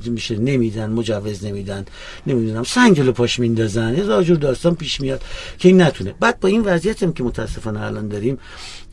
[0.06, 1.86] میشه نمیدن مجوز نمیدن
[2.28, 5.24] نمی‌دونم سنگل پاش میندازن هزار جور داستان پیش میاد
[5.58, 6.14] که این نتونه.
[6.20, 8.38] بعد با این وضعیت هم که متاسفانه الان داریم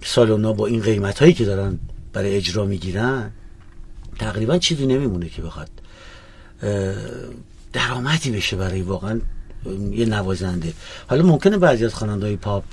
[0.02, 1.78] سالونا با این قیمت هایی که دارن
[2.12, 3.30] برای اجرا می‌گیرن
[4.18, 5.70] تقریبا چیزی نمیمونه که بخواد
[7.72, 9.20] درآمدی بشه برای واقعا
[9.92, 10.72] یه نوازنده.
[11.06, 12.64] حالا ممکنه بعضی از خواننده‌های پاپ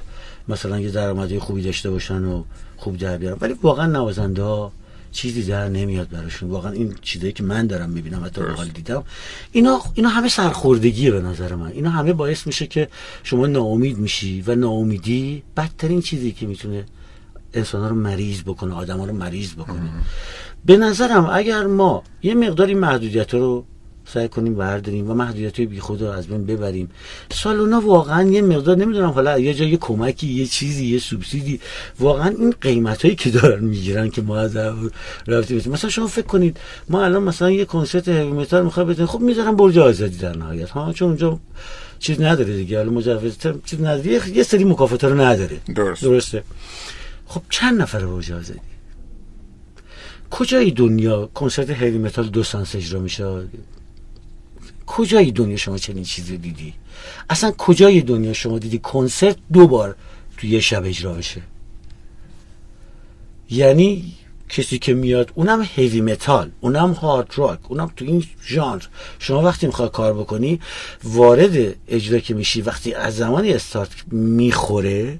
[0.47, 2.43] مثلا یه درآمدی خوبی داشته باشن و
[2.85, 4.71] خوب در بیارن ولی واقعا نوازنده ها
[5.11, 6.49] چیزی در نمیاد براشون.
[6.49, 9.03] واقعا این چیزایی که من دارم می‌بینم حتی حال دیدم
[9.51, 11.71] اینا اینا همه سرخوردگیه به نظر من.
[11.71, 12.87] اینا همه باعث میشه که
[13.23, 16.85] شما ناامید میشی و ناامیدی بدترین چیزی که می‌تونه
[17.53, 19.89] انسان ها رو مریض بکنه آدم ها رو مریض بکنه.
[20.65, 23.65] به نظرم اگر ما یه مقداری محدودیت رو
[24.13, 26.89] سعی کنیم برداریم و محدودیت های بی خدا از بین ببریم.
[27.31, 31.59] سالونا واقعا یه مقدار نمی‌دونم حالا یه جای کمکی یه چیزی یه سوبسیدی.
[31.99, 34.57] واقعا این قیمت هایی که دارن می‌گیرن که ما از
[35.27, 36.57] رفتیم مثلا شما فکر کنید
[36.89, 40.69] ما الان مثلا یه کنسرت heavy metal می‌خواد بزنیم خب می‌ذارن برج آزادی در نهایت.
[40.69, 41.39] ها چون اونجا
[41.99, 42.77] چیز نداره دیگه.
[42.77, 44.07] حالا مجوز چیز نداره.
[44.33, 45.59] یه- سری مکافات رو نداره.
[45.75, 46.01] درست.
[46.03, 46.43] درسته.
[47.25, 48.59] خب چند نفر برج آزادی؟
[50.31, 53.23] کجای دنیا کنسرت heavy metal دو سانس اجرا میشه؟
[54.97, 56.73] کجای دنیا شما چنین چیزی دیدی؟
[57.29, 59.95] اصلا کجای دنیا شما دیدی کنسرت دو بار
[60.37, 61.41] تو یه شب اجرا بشه؟
[63.49, 64.13] یعنی
[64.49, 68.83] کسی که میاد اونم هیوی متال اونم هارد راک اونم تو این ژانر.
[69.19, 70.59] شما وقتی می‌خوای کار بکنی
[71.03, 75.19] وارد اجرا که میشی وقتی از زمانی استارت می‌خوره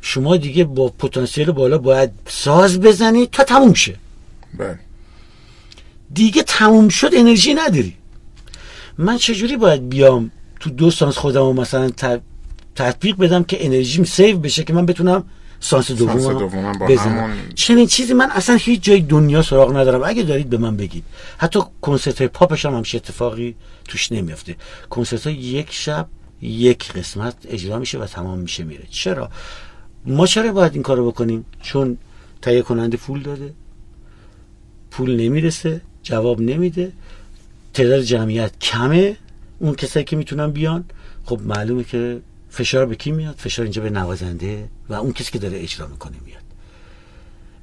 [0.00, 3.96] شما دیگه با پتانسیل بالا باید ساز بزنی تا تموم شه.
[4.58, 4.78] بله.
[6.14, 7.97] دیگه تموم شد انرژی نداری.
[8.98, 10.30] من چجوری باید بیام
[10.60, 11.90] تو دو سانس خودم رو مثلا
[12.74, 15.24] تطبیق بدم که انرژیم save بشه که من بتونم
[15.60, 16.14] سانس دوم
[16.88, 20.02] بزنم؟ چنین چیزی من اصلا هیچ جای دنیا سراغ ندارم.
[20.04, 21.04] اگه دارید به من بگید.
[21.38, 24.56] حتی کنسرت های پاپش هم همش اتفاقی توش نمیافته.
[24.90, 26.08] کنسرت های یک شب
[26.42, 28.84] یک قسمت اجرا میشه و تمام میشه میره.
[28.90, 29.30] چرا؟
[30.06, 31.98] ما چرا باید این کارو بکنیم؟ چون
[32.42, 33.52] تهیه کننده پول داده.
[34.90, 36.92] پول نمی‌رسه جواب نمیده.
[37.74, 39.16] تعداد جمعیت کمه
[39.58, 40.84] اون کسایی که می‌تونن بیان.
[41.24, 45.38] خب معلومه که فشار به کی میاد؟ فشار اینجا به نوازنده و اون کسی که
[45.38, 46.42] داره اجرا می‌کنه میاد.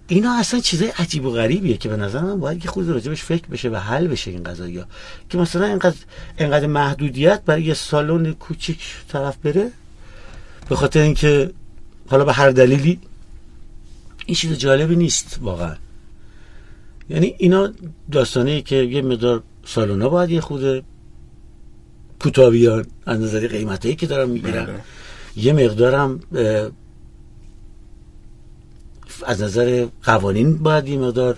[0.08, 3.48] اینا اصلا چیزای عجیب و غریبیه که به نظر من باید که خود راجبش فکر
[3.48, 4.86] بشه و حل بشه این قضايا
[5.30, 5.96] که مثلا اینقدر
[6.38, 9.72] اینقدر محدودیت برای یه سالن کوچیک طرف بره
[10.70, 11.52] به خاطر اینکه
[12.08, 13.00] حالا به هر دلیلی
[14.26, 15.76] این چیز جالبی نیست واقعا.
[17.10, 17.74] یعنی اینا
[18.12, 20.84] داستانه ای که یه مقدار سالونا باید یه خود
[22.20, 24.80] کوتاه بیان از نظر قیمتایی که دارم می‌گیرم بله.
[25.36, 26.20] یه مقدارم
[29.26, 31.38] از نظر قوانین باید یه مقدار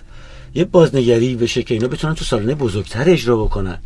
[0.54, 3.78] یه بازنگری بشه که اینا بتونن تو سالانه بزرگتر اجرا بکنن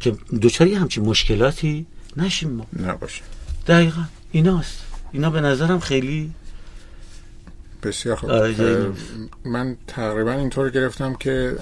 [0.00, 2.66] که دوچاری همچین مشکلاتی نشیم ما.
[2.82, 3.22] نباشه.
[3.66, 4.02] دقیقا.
[4.32, 4.82] ایناست.
[5.12, 6.30] اینا به نظرم خیلی
[7.82, 8.30] بسیار خوب.
[9.44, 11.56] من تقریبا اینطور گرفتم که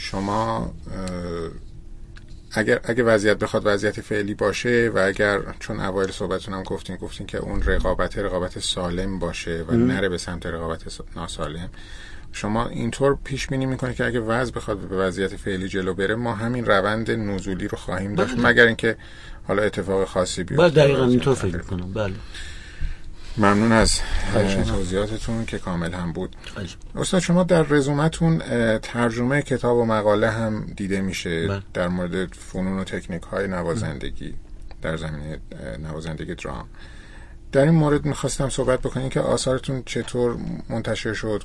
[0.00, 0.74] شما
[2.52, 7.26] اگر اگر وضعیت بخواد وضعیت فعلی باشه و اگر چون اوایل صحبتتون هم گفتین گفتین
[7.26, 10.82] که اون رقابت رقابت سالم باشه و نره به سمت رقابت
[11.16, 11.68] ناسالم.
[12.32, 16.34] شما اینطور پیش بینی می‌کنه که اگه وضع بخواد به وضعیت فعلی جلو بره ما
[16.34, 18.46] همین روند نزولی رو خواهیم داشت بله.
[18.46, 18.96] مگر اینکه
[19.48, 20.62] حالا اتفاق خاصی بیفته.
[20.62, 21.92] بله دقیقاً اینطور فکر می‌کنم.
[21.92, 22.14] بله.
[23.36, 24.00] ممنون از
[24.66, 26.36] توضیحاتتون که کامل هم بود.
[26.96, 28.38] استاد شما در رزومتون
[28.78, 31.62] ترجمه کتاب و مقاله هم دیده میشه بله.
[31.74, 34.34] در مورد فنون و تکنیک های نوازندگی
[34.82, 35.38] در زمینه
[35.82, 36.68] نوازندگی درام.
[37.52, 40.36] در این مورد می‌خواستم صحبت بکنیم که آثارتون چطور
[40.68, 41.42] منتشر شد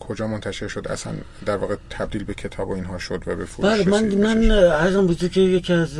[0.00, 1.12] کجا منتشر شد؟ اصلا
[1.46, 5.06] در واقع تبدیل به کتاب و اینها شد و به فروش بله من من عرضم
[5.06, 5.96] بوده که یکی از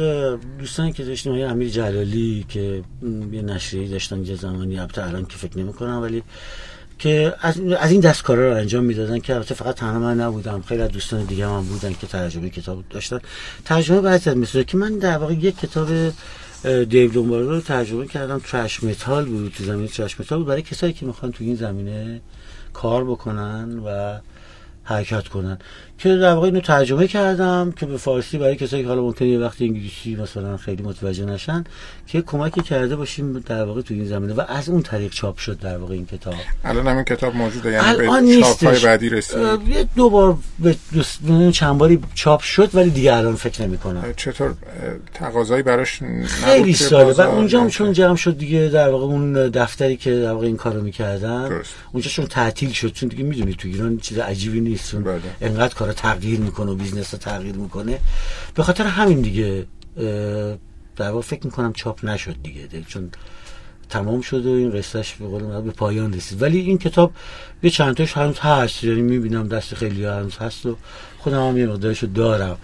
[0.58, 2.82] دوستانی که داشتیم های امیر جلالی که
[3.32, 6.22] یه نشریه داشتن یه زمانی البته الان که فکر نمی‌کنم ولی
[6.98, 10.62] که از, از این دست کارا رو انجام می‌دادن که البته فقط تنها من نبودم
[10.62, 13.20] خیلی از دوستان دیگه هم بودن که ترجمه کتاب داشتن.
[13.64, 15.88] ترجمه بعضی از مثلا که من در واقع یک کتاب
[16.88, 18.38] دیو لومباردو رو ترجمه کردم.
[18.38, 20.46] thrash metal بود تو زمینه thrash metal بود.
[20.46, 22.20] برای کسایی که می‌خوان تو این زمینه
[22.76, 24.18] کار بکنن و
[24.84, 25.58] حرکت کنن.
[25.98, 29.38] که در واقع اینو ترجمه کردم که به فارسی برای کسایی که حالا ممکنه یه
[29.38, 31.64] وقتی انگلیسی مثلا خیلی متوجه نشن
[32.06, 35.58] که کمکی کرده باشیم در واقع تو این زمینه و از اون طریق چاپ شد
[35.58, 36.34] در واقع این کتاب.
[36.64, 39.38] الان همین کتاب موجوده یعنی به چاپ های بعدی رسید.
[39.68, 40.76] یه دو بار به
[41.52, 44.04] چند باری چاپ شد ولی دیگه الان فکر نمی کنم.
[44.16, 44.54] چطور؟
[45.14, 49.96] تقاضایی براش خیلی ساله و اونجا هم چون جمع شد دیگه در واقع اون دفتری
[49.96, 51.60] که در واقع این کارو می‌کردن
[51.92, 54.96] اونجا چون تعطیل شد چون دیگه می‌دونی تو ایران چیز عجیبی نیست.
[54.96, 55.20] بله.
[55.40, 58.00] انقدر کارا تغییر می‌کنه و business رو تغییر می‌کنه.
[58.54, 59.66] به خاطر همین دیگه
[60.96, 63.10] در واقع فکر می‌کنم چاپ نشد دیگه چون
[63.88, 66.42] تمام شد و این قصهش به قول به پایان رسید.
[66.42, 67.12] ولی این کتاب
[67.62, 70.76] یه چند تاش هنوز هست یعنی می‌بینم دست خیلی هنوز هست و
[71.18, 72.58] خودم هم یه مقدارشو دارم.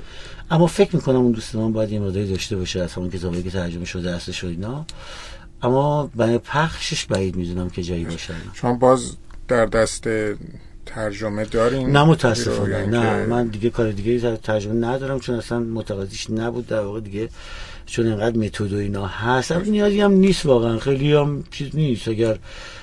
[0.51, 3.51] اما فکر می‌کنم اون دوست من باید یه مقداری داشته باشه از همون کتابی که
[3.51, 4.87] ترجمه شده هستش و اینا.
[5.63, 9.17] اما برای پخشش بعید می‌دونم که جایی باشه شما باز
[9.49, 10.09] در دست
[10.87, 12.87] ترجمه دارین نه متاسفانه.
[12.87, 17.29] نه من دیگه کار دیگه ترجمه ندارم چون اصلا متقاضیش نبود در واقع دیگه
[17.87, 19.53] چون اینقدر متد و اینا هست.
[19.53, 20.79] نیازی هم نیست واقعا.
[20.79, 22.09] خیلی هم چیز نیست.
[22.09, 22.39] اگر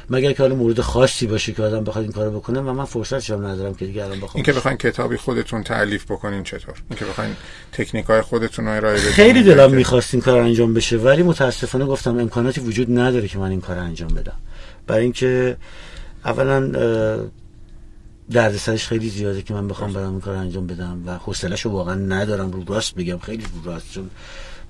[0.09, 3.19] مگر که حالا مورد خاصی باشه که آدم بخواد این کارو بکنه و من فرصت
[3.19, 4.31] شم ندارم که دیگه الان بخوام.
[4.35, 7.35] اینکه بخواین کتابی خودتون تعلیف بکنین چطور؟ اینکه بخواین
[7.71, 9.11] تکنیک های خودتون رو ارائه بدین.
[9.11, 13.49] خیلی دلم می‌خواست این کار انجام بشه ولی متاسفانه گفتم امکاناتی وجود نداره که من
[13.49, 14.35] این کار انجام بدم.
[14.87, 15.57] برای اینکه
[16.25, 16.71] اولا
[18.31, 22.51] دردسرش خیلی زیاده که من بخوام برام این کار انجام بدم و حوصله‌شو واقعا ندارم.
[22.51, 24.09] رو راست بگم خیلی رو راست چون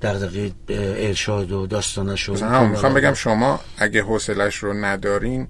[0.02, 2.34] دغدغه ارشاد و داستانش رو
[2.68, 5.48] می‌خوام بگم شما اگه حوصلش رو ندارین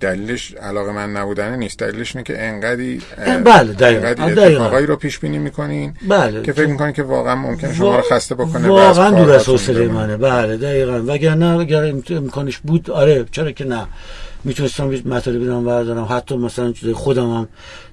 [0.00, 1.78] دلیلش علاقه من نبودنه نیست.
[1.78, 3.02] دلیلش اینه که انقدی
[3.44, 4.78] بله دقیقاً.
[4.78, 8.68] رو پیش بینی می‌کنین بله که فکر می‌کنین که واقعا ممکنه شما رو خسته بکنه
[8.68, 10.16] واقعا دور از حوصله منه.
[10.16, 11.02] بله دقیقاً.
[11.06, 12.90] وگرنه اگر امکانش بود.
[12.90, 13.86] آره چرا که نه.
[14.44, 17.48] می‌تونستم مطالبی رو بردارم حتی مثلا خودم هم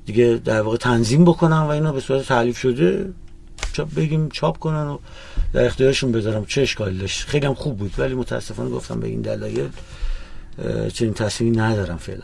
[0.05, 3.13] دیگه در واقع تنظیم بکنم و اینا به صورت تعلیف شده
[3.73, 4.97] چاپ بگیم چاپ کنن و
[5.53, 6.45] در اختیارشون بذارم.
[6.45, 9.69] چه اشکالی داشت؟ خیلی هم خوب بود ولی متاسفانه گفتم به این دلایل
[10.93, 12.23] چنین تصمیمی ندارم فعلا.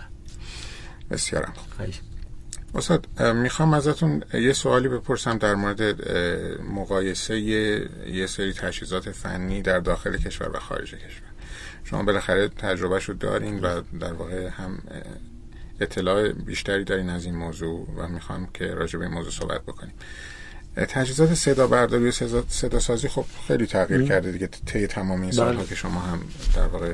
[1.12, 1.54] بسیارم
[2.76, 5.82] استاد می‌خوام ازتون یه سوالی بپرسم در مورد
[6.74, 11.33] مقایسه یه سری تجهیزات فنی در داخل کشور و خارج کشور.
[11.84, 14.80] شما بالاخره تجربهش رو دارین و در واقع هم
[15.80, 19.94] اطلاع بیشتری دارین از این موضوع و می‌خوام که راجع به این موضوع صحبت بکنیم
[20.76, 22.12] تجهیزات صدا برداری و
[22.48, 25.66] صدا سازی خب خیلی تغییر کرده دیگه طی تمام این سالها بله.
[25.66, 26.20] که شما هم
[26.56, 26.94] در واقع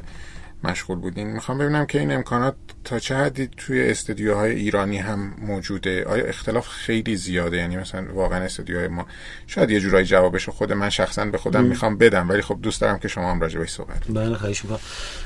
[0.64, 1.28] مشغول بودین.
[1.28, 6.06] می‌خوام ببینم که این امکانات تا چه حدی توی استدیوهای ایرانی هم موجوده.
[6.06, 9.06] آیا اختلاف خیلی زیاده؟ یعنی مثلا واقعا استدیوهای ما
[9.48, 13.00] شاید یه جورایی جوابشو خود من شخصا به خودم می‌خوام بدم ولی خب دوست دارم
[13.00, 14.80] که شما هم راجع بهش صحبت بله خواهش می‌کنم.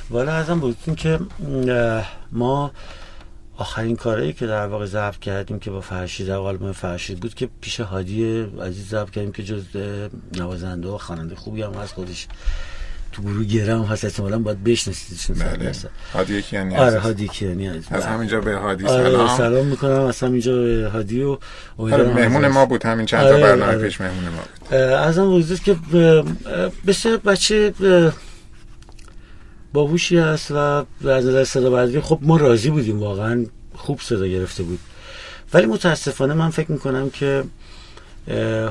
[0.10, 1.20] والا ازم بودیم که
[2.32, 2.72] ما
[3.58, 7.80] آخرین کاری که در واقع ضبط کردیم که با فرشید آلبوم فرشید بود که پیش
[7.80, 9.64] هادی عزیز ضبط کردیم که جز
[10.38, 12.28] نوازنده و خواننده خوبی هم از خودش
[13.14, 15.72] تو گروه گرم هست احتمالاً باید بشناسیدشون بله.
[16.14, 18.06] هادی کیانی آره هادی کیانی از بله.
[18.06, 19.38] همینجا به هادی آره سلام.
[19.38, 20.02] سلام می‌کنم.
[20.02, 21.38] از همینجا به هادی و
[21.78, 22.86] آره مهمون ما بود.
[22.86, 23.78] همین چند تا آره برنامه آره.
[23.88, 24.74] پیش مهمون ما بود.
[24.78, 25.76] از هم وجود که
[26.88, 27.74] بسیار بچه
[29.74, 30.86] باهوشی هست و از
[31.26, 33.00] نظر صدا برداری خب ما راضی بودیم.
[33.00, 33.46] واقعا
[33.76, 34.80] خوب صدا گرفته بود.
[35.54, 37.44] ولی متاسفانه من فکر می‌کنم که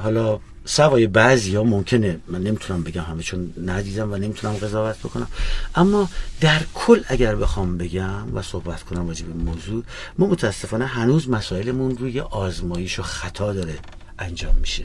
[0.03, 5.29] حالا سوای بعضی ها ممکنه من نمی‌تونم بگم همه چون ندیدم و نمی‌تونم قضاوت بکنم.
[5.75, 6.09] اما
[6.41, 9.85] در کل اگر بخوام بگم و صحبت کنم راجع به موضوع
[10.19, 13.79] ما متاسفانه هنوز مسائلمون روی آزمایش و خطا داره
[14.19, 14.83] انجام میشه.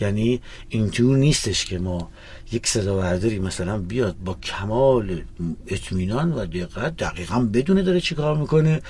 [0.00, 2.10] یعنی اینجور نیستش که ما
[2.52, 5.22] یک صدا برداری مثلا بیاد با کمال
[5.66, 8.82] اطمینان و دقت دقیقا بدونه داره چیکار می‌کنه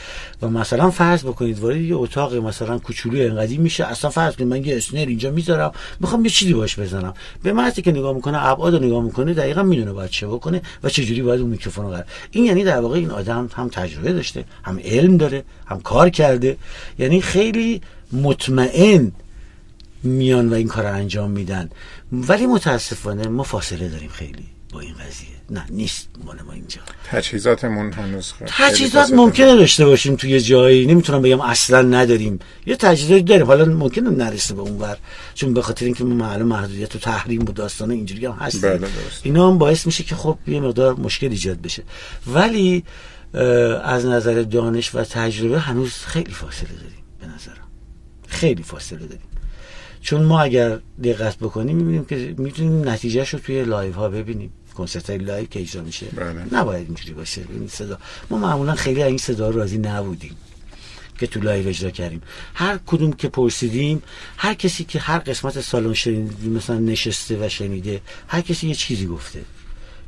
[0.43, 4.65] و مثلا فرض بکنید وارد یه اتاق مثلا کوچولو انقدی میشه اصلا فرض کنید من
[4.65, 7.15] یه اسنر اینجا می‌ذارم می‌خوام یه چیزی باش بزنم.
[7.43, 11.05] به محضی که نگاه می‌کنه ابعاد نگاه می‌کنه دقیقا می‌دونه باید چه بکنه و چه
[11.05, 14.81] جوری باید اون میکروفون رو این یعنی در واقع این آدم هم تجربه داشته هم
[14.85, 16.57] علم داره هم کار کرده.
[16.99, 17.81] یعنی خیلی
[18.13, 19.13] مطمئن
[20.03, 21.71] میان و این کار رو انجام میدن.
[22.13, 25.29] ولی متاسفانه ما فاصله داریم خیلی با این قضیه.
[25.51, 26.81] نه نیست مال ما اینجا.
[27.11, 30.87] تجهیزاتمون هنوز تجهیزات ممکنه داشته باشیم توی جایی.
[30.87, 32.39] نمی‌تونم بگم اصلا نداریم.
[32.67, 33.47] یه تجهیزاتی داریم.
[33.47, 34.97] حالا ممکنه نرسه به اون ور.
[35.35, 38.89] چون به خاطر اینکه ما معلوم محدودیت و تحریم و داستان اینجوری هم هست بله
[39.23, 41.83] اینا هم باعث میشه که خب یه مقدار مشکل ایجاد بشه.
[42.27, 42.85] ولی
[43.85, 47.05] از نظر دانش و تجربه هنوز خیلی فاصله داریم.
[47.21, 47.69] به نظرم.
[48.29, 49.29] خیلی فاصله داریم.
[50.05, 54.53] چون ما اگر دقت بکنیم می‌بینیم که می‌تونیم نتیجهش رو توی live ها ببینیم.
[54.75, 56.07] کنسرت های live که اجرا میشه.
[56.07, 56.45] بله.
[56.53, 57.43] نباید اینجوری باشه.
[57.51, 57.99] این صدا.
[58.31, 60.37] ما معمولا خیلی این صدا راضی نبودیم
[61.19, 62.23] که تو live اجرا کردیم.
[62.55, 64.03] هر کدوم که پرسیدیم
[64.37, 69.07] هر کسی که هر قسمت سالن شنیدیم مثلا نشسته و شنیده هر کسی یه چیزی
[69.07, 69.41] گفته.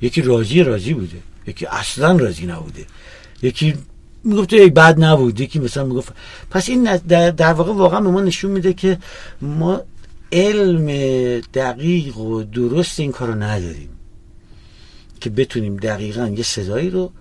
[0.00, 1.18] یکی راضی راضی بوده.
[1.46, 2.86] یکی اصلا راضی نبوده.
[3.42, 3.74] یکی
[4.26, 5.40] می‌گفت ای بد نبود.
[5.40, 6.12] یکی مثلا می‌گفت
[6.50, 8.98] پس این در, واقع واقعا به ما نشون میده که
[9.40, 9.80] ما
[10.32, 10.86] علم
[11.54, 13.88] دقیق و درست این کارو نداریم
[15.20, 17.12] که بتونیم دقیقا یه صدایی رو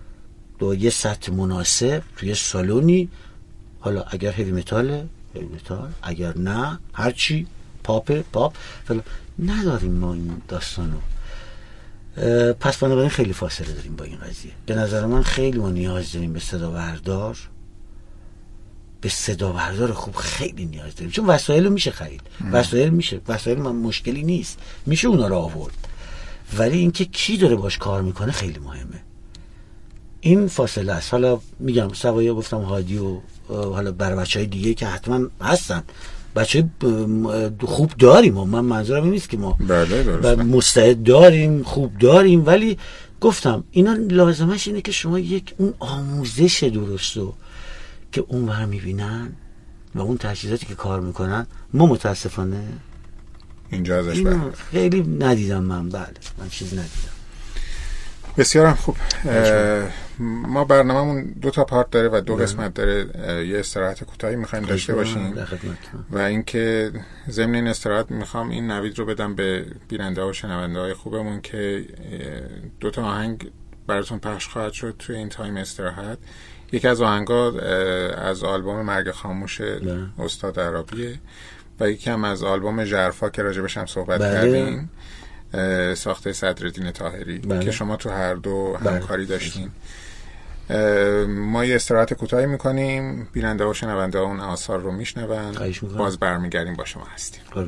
[0.59, 3.09] با یه سطح مناسب توی سالونی
[3.79, 7.47] حالا اگر heavy metal ه heavy metal اگر نه هرچی
[7.83, 8.55] پاپ پاپ
[9.39, 10.97] نداریم ما این داستانو.
[12.59, 14.51] پس بنابراین خیلی فاصله داریم با این قضیه.
[14.65, 17.37] به نظر من خیلی ما نیاز داریم به صدا بردار.
[19.01, 21.11] به صدا بردار خوب خیلی نیاز داریم.
[21.11, 22.21] چون وسایل میشه خرید.
[22.51, 23.21] وسایل میشه.
[23.27, 24.59] وسایل من مشکلی نیست.
[24.85, 25.87] میشه اونا رو آورد.
[26.57, 29.01] ولی اینکه کی داره باش کار می‌کنه خیلی مهمه.
[30.21, 31.11] این فاصله است.
[31.11, 35.83] حالا میگم سوایه گفتم هادی و حالا بر بچه های دیگه که حتما هستن.
[36.35, 36.69] بچه
[37.61, 38.37] خوب داریم.
[38.37, 42.77] و من منظورم این نیست که ما بله مستعد داریم خوب داریم ولی
[43.21, 47.33] گفتم اینا لازمش اینه که شما یک اون آموزش درست رو
[48.11, 49.33] که اون ور می‌بینن
[49.95, 52.63] و اون تجهیزاتی که کار می‌کنن ما متاسفانه
[53.69, 54.23] اینجا ازش
[54.71, 55.89] خیلی ندیدم من.
[55.89, 56.07] بله
[56.39, 57.15] من چیز ندیدم.
[58.37, 58.95] بسیار خوب.
[60.19, 63.07] ما برنامهمون دو تا پارت داره و دو قسمت داره.
[63.47, 65.33] یه استراحت کوتاهی می‌خوایم داشته باشیم.
[66.11, 66.91] و اینکه
[67.29, 71.85] ضمن این استراحت می‌خوام این نوید رو بدم به بیننده و شنونده های خوبمون که
[72.79, 73.51] دو تا آهنگ
[73.87, 76.17] براتون پخش خواهد شد توی این تایم استراحت.
[76.71, 77.59] یکی از آهنگا
[78.11, 79.61] از آلبوم مرگ خاموش
[80.19, 81.19] استاد عربیه
[81.79, 84.33] و یکی هم از آلبوم جرفا که راجبش هم صحبت بله.
[84.33, 84.89] کردیم.
[85.95, 87.65] ساخته صدرالدین تاهری بله.
[87.65, 88.91] که شما تو هر دو بله.
[88.91, 89.69] همکاری داشتین.
[91.27, 93.27] ما یه استراحت کوتاهی می‌کنیم.
[93.33, 95.55] بیننده و شنونده اون آثار رو میشنون.
[95.97, 97.41] باز برمیگردیم با شما هستیم.
[97.51, 97.65] خب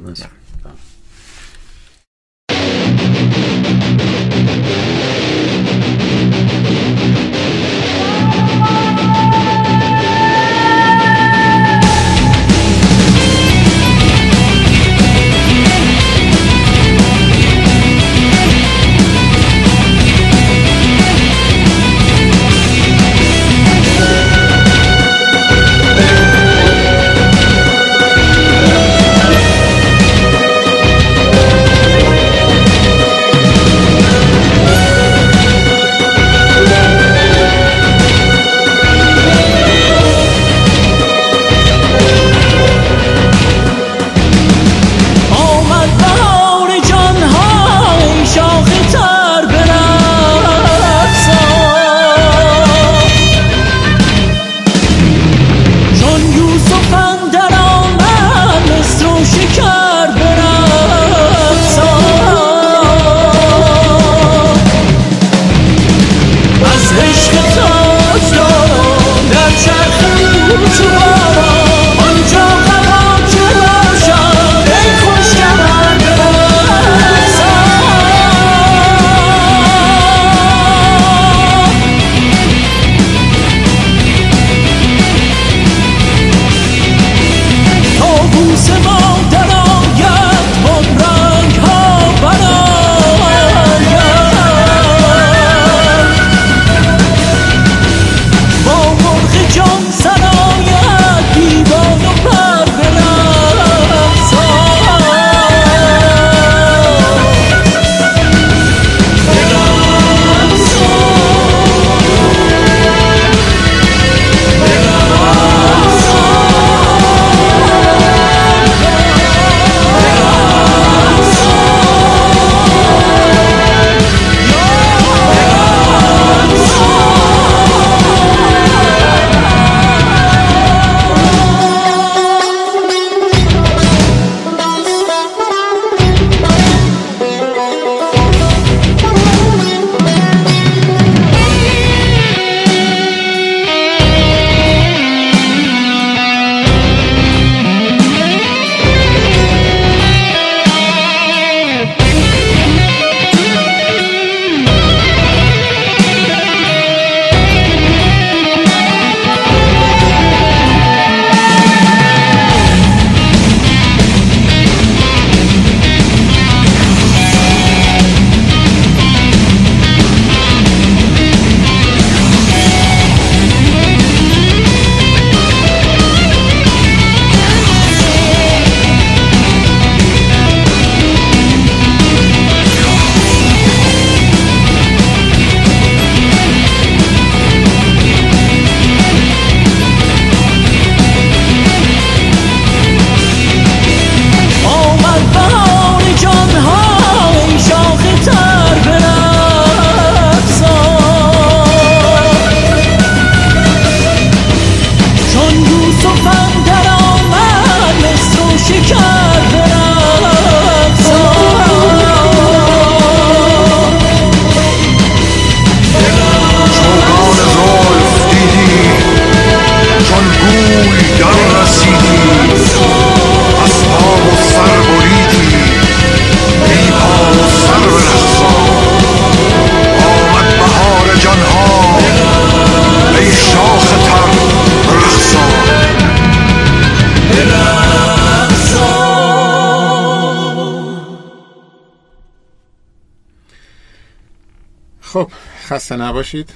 [245.68, 246.49] خسته نباشید.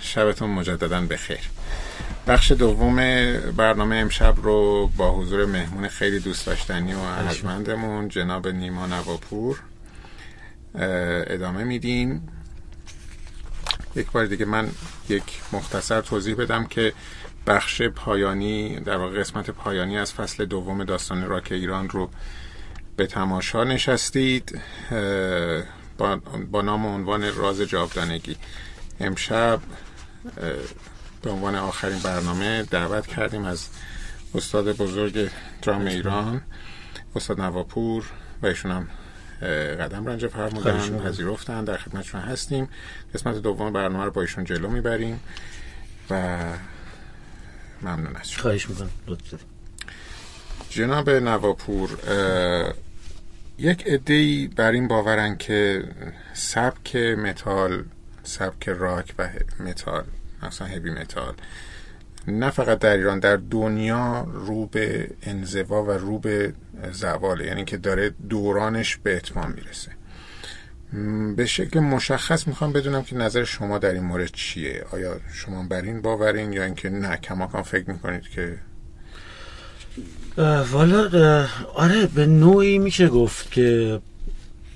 [0.00, 1.40] شبتون مجددا بخیر.
[2.26, 2.96] بخش دوم
[3.56, 9.60] برنامه امشب رو با حضور مهمون خیلی دوست داشتنی و ارجمندمون جناب نیما نواپور
[11.26, 12.28] ادامه میدیم
[13.96, 14.68] یک بار دیگه من
[15.08, 15.22] یک
[15.52, 16.92] مختصر توضیح بدم که
[17.46, 22.10] بخش پایانی در واقع قسمت پایانی از فصل دوم داستان راک ایران رو
[22.96, 24.60] به تماشا نشستید.
[25.98, 26.16] با,
[26.50, 28.36] با نام و عنوان راز جاودانگی.
[29.00, 29.60] امشب
[31.22, 33.68] به عنوان آخرین برنامه دعوت کردیم از
[34.34, 35.30] استاد بزرگ
[35.62, 36.42] درام ایران
[37.16, 38.04] استاد نواپور
[38.42, 38.88] و ایشون هم
[39.74, 42.68] قدم رنج فرمودن پذیرفتن در خدمتشون هستیم.
[43.14, 45.20] قسمت دوم برنامه رو با ایشون جلو می‌بریم
[46.10, 46.38] و
[47.82, 48.90] ممنون از خواهش می‌کنم.
[50.70, 51.98] جناب نواپور
[53.58, 55.84] یک عده‌ای بر این باورن که
[56.32, 57.84] سبک متال
[58.22, 59.28] سبک راک و
[59.60, 60.04] متال
[60.42, 61.34] مثلا هیوی متال
[62.28, 66.52] نه فقط در ایران در دنیا رو به انزوا و رو به
[66.92, 69.92] زواله یعنی که داره دورانش به اتمام می‌رسه.
[71.36, 75.82] به شکل مشخص می‌خوام بدونم که نظر شما در این مورد چیه؟ آیا شما بر
[75.82, 78.58] این باورین یا اینکه نه کماکان فکر می‌کنید که
[80.70, 84.00] والا آره به نوعی میشه گفت که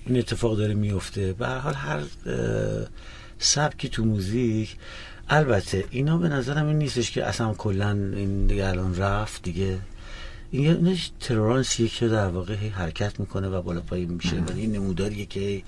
[0.06, 1.32] این اتفاق داره میفته.
[1.32, 2.00] به حال هر
[3.38, 4.76] سبکی تو موزیک
[5.28, 9.78] البته اینا به نظرم این نیستش که اصلا کلا این دیگه الان رفت دیگه.
[10.50, 14.36] این یه ترورانسیه که در واقع حرکت می‌کنه و بالا پایین میشه.
[14.36, 15.62] و این نموداریه که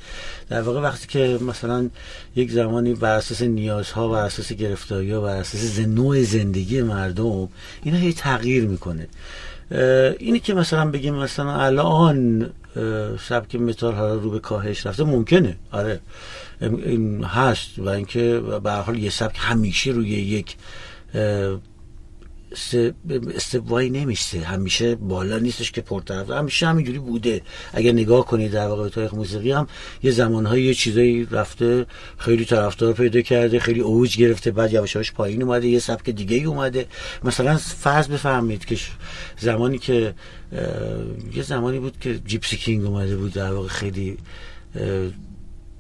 [0.49, 1.91] در واقع وقتی که مثلا
[2.37, 7.49] یک زمانی بر اساس نیازها و اساس گرفتاری ها بر اساس نوع زندگی مردم
[7.83, 9.09] اینا هی تغییر می‌کنه.
[10.19, 12.51] اینی که مثلا بگیم مثلا الان
[13.29, 15.57] سبک متال ها رو به کاهش رفته ممکنه.
[15.73, 16.01] آره.
[16.61, 20.57] این هست و اینکه به حال یه سبک همیشه روی یک
[23.35, 26.31] استوایی نمیشه همیشه بالا نیستش که پرطرف.
[26.31, 27.43] همیشه همینجوری بوده.
[27.73, 29.67] اگر نگاه کنید در واقع تاریخ موسیقی هم
[30.03, 31.87] یه زمانهای یه چیزایی رفته
[32.19, 36.45] خیلی طرفدار پیدا کرده خیلی اوج گرفته بعد یواش پایین اومده یه سبک دیگه ای
[36.45, 36.87] اومده.
[37.25, 38.77] مثلا فرض بفهمید که
[39.39, 40.15] زمانی که
[41.35, 44.19] یه زمانی بود که جیپسی کینگ اومده بود در واقع خیلی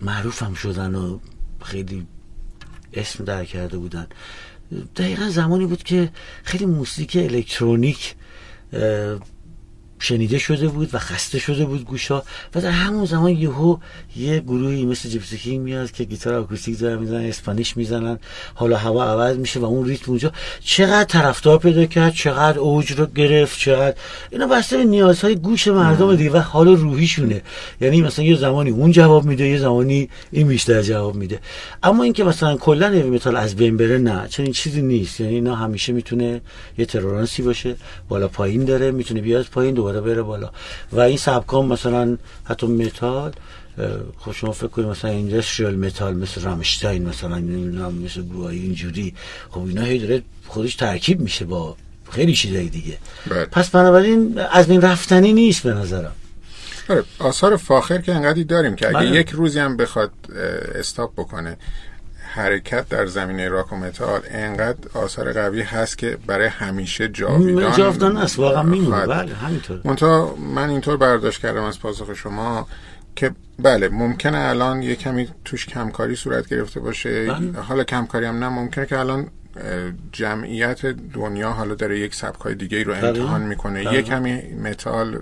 [0.00, 1.18] معروف هم شدن و
[1.62, 2.06] خیلی
[2.94, 4.06] اسم در کرده بودن.
[4.96, 6.08] دقیقا زمانی بود که
[6.44, 8.14] خیلی موسیقی الکترونیک
[10.02, 12.22] شنیده شده بود و خسته شده بود گوشا
[12.54, 13.76] و در همون زمان یهو
[14.16, 18.18] یه گروهی مثل جیپسی میاد که گیتار آکوستیک دارن می‌زنن اسپانیش می‌زنن
[18.54, 20.32] حالا هوا عوض میشه و اون ریتم اونجا.
[20.60, 23.96] چقدر طرفدار پیدا کرد چقدر اوج رو گرفت چقدر
[24.30, 27.42] اینا بسته به نیازهای گوش مردم دیگه و حال روحیشونه.
[27.80, 31.38] یعنی مثلا یه زمانی اون جواب میده یه زمانی این بیشتر جواب میده.
[31.82, 35.20] اما اینکه مثلا کلا متال از بین بره نه چنین چیزی نیست.
[35.20, 36.40] یعنی اینا همیشه می‌تونه
[36.78, 37.76] یه تلورانسی باشه
[38.08, 40.50] بالا پایین داره می‌تونه بیاد پایین دوباره بره بالا
[40.92, 43.32] و این سبکام مثلا حتی متال
[44.18, 47.38] خب شما فکر کنید مثلا industrial متال مثل رامشتاین مثلا
[47.90, 49.14] مثل گروهای اینجوری
[49.50, 51.76] خب اینا هی داره خودش ترکیب میشه با
[52.10, 53.44] خیلی چیزای دیگه بله.
[53.44, 56.12] پس بنابراین از این رفتنی نیست به نظرم
[56.88, 59.20] آره آثار فاخر که انقدری داریم که اگه بله.
[59.20, 60.12] یک روزی هم بخواد
[60.74, 61.56] stop بکنه
[62.34, 68.16] حرکت در زمینه راک و متال انقدر آثار قوی هست که برای همیشه جاویدان جاودان
[68.16, 69.06] است واقعا میمونه.
[69.06, 69.80] بله همینطور.
[69.84, 72.66] منتها من اینطور برداشت کردم از پاسخ شما
[73.16, 77.26] که بله ممکنه الان یه کمی توش کمکاری صورت گرفته باشه.
[77.26, 77.60] بله.
[77.60, 79.26] حالا کمکاری هم نه ممکنه که الان
[80.12, 83.84] جمعیت دنیا حالا داره یک سبکای دیگه رو امتحان می‌کنه.
[83.84, 85.18] یه کمی متال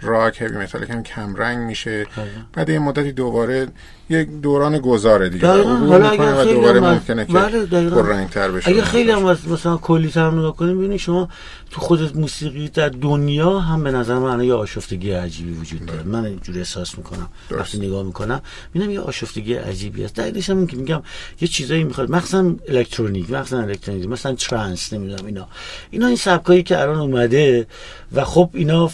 [0.00, 2.06] راک هیوی متال کم کم رنگ میشه.
[2.52, 3.68] بعد یه مدتی دوباره
[4.10, 5.46] یک دوران گذاره دیگه.
[5.46, 8.68] حالا اگر و دوباره ممکنه که بله پررنگ تر بشه.
[8.68, 11.28] اگه خیلی هم مثلا کلی تر نگاه کنیم ببینید شما
[11.70, 16.02] تو خود موسیقی در دنیا هم به نظر من یه آشفتگی عجیبی وجود داره.
[16.02, 17.28] من اینجوری احساس می‌کنم.
[17.50, 18.40] وقتی نگاه می‌کنم
[18.74, 21.02] می‌بینم یه آشفتگی عجیبی است دلیلش هم که میگم
[21.40, 22.10] یه چیزایی می‌خواد.
[22.10, 25.48] مثلا الکترونیک مثلا الکترونیک مثلا ترانس نمی‌دونم اینا.
[25.90, 27.66] اینا این سبکایی که الان اومده
[28.12, 28.90] و خب اینا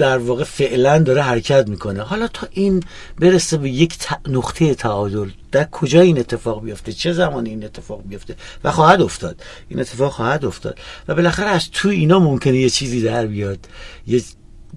[0.00, 2.02] در واقع فعلا داره حرکت می‌کنه.
[2.02, 2.82] حالا تا این
[3.18, 3.96] برسه به یک
[4.28, 9.42] نقطه تعادل در کجا این اتفاق بیفته؟ چه زمانی این اتفاق بیفته؟ و خواهد افتاد.
[9.68, 10.78] این اتفاق خواهد افتاد.
[11.08, 13.58] و بالاخره از تو اینا ممکنه یه چیزی در بیاد.
[14.06, 14.22] یه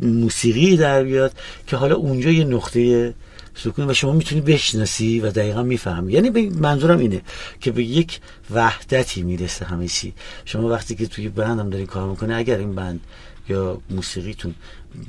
[0.02, 1.34] موسیقی در بیاد
[1.68, 3.14] که حالا اونجا یه نقطه
[3.56, 6.14] سکون و شما می‌تونی بشناسی و دقیقا می‌فهمی.
[6.14, 7.22] یعنی منظورم اینه
[7.62, 8.20] که به یک
[8.52, 10.14] وحدتی می‌رسه همه چی.
[10.46, 13.00] شما وقتی که توی بند هم داری کار می‌کنه اگر این بند
[13.50, 14.56] یا موسیقیتون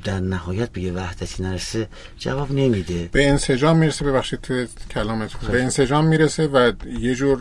[0.03, 1.87] در نهایت به یه وحدتی نرسه
[2.19, 3.09] جواب نمیده.
[3.11, 5.51] به انسجام می‌رسه ببخشید توی کلامتون.
[5.51, 7.39] به انسجام می‌رسه و یه جور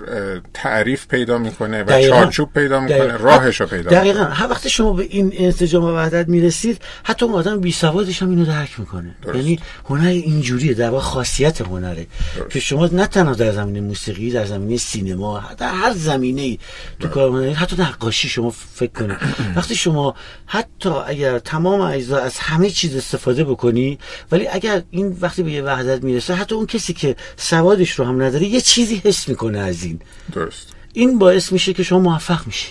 [0.54, 4.24] تعریف پیدا می‌کنه و چارچوب پیدا می‌کنه راهش رو پیدا دقیقا.
[4.24, 8.30] هر وقت شما به این انسجام و وحدت می‌رسید حتی اون آدم بی سوادش هم
[8.30, 9.14] اینو درک می‌کنه.
[9.34, 12.06] یعنی هنر اینجوریه در واقع خاصیت هنره.
[12.36, 12.50] درست.
[12.50, 16.58] که شما نه تنها در زمینه موسیقی در زمینه سینما در هر زمینه ای
[17.00, 19.16] تو کار حتی نقاشی شما فکر کنید.
[19.56, 20.14] وقتی شما
[20.46, 23.98] حتی اگر تمام اجزا از همه چیز استفاده بکنی
[24.32, 28.22] ولی اگر این وقتی به یه وحدت می‌رسه حتی اون کسی که سوادش رو هم
[28.22, 30.00] نداره یه چیزی حس می‌کنه از این.
[30.32, 30.68] درست.
[30.92, 32.68] این باعث میشه که شما موفق میشی.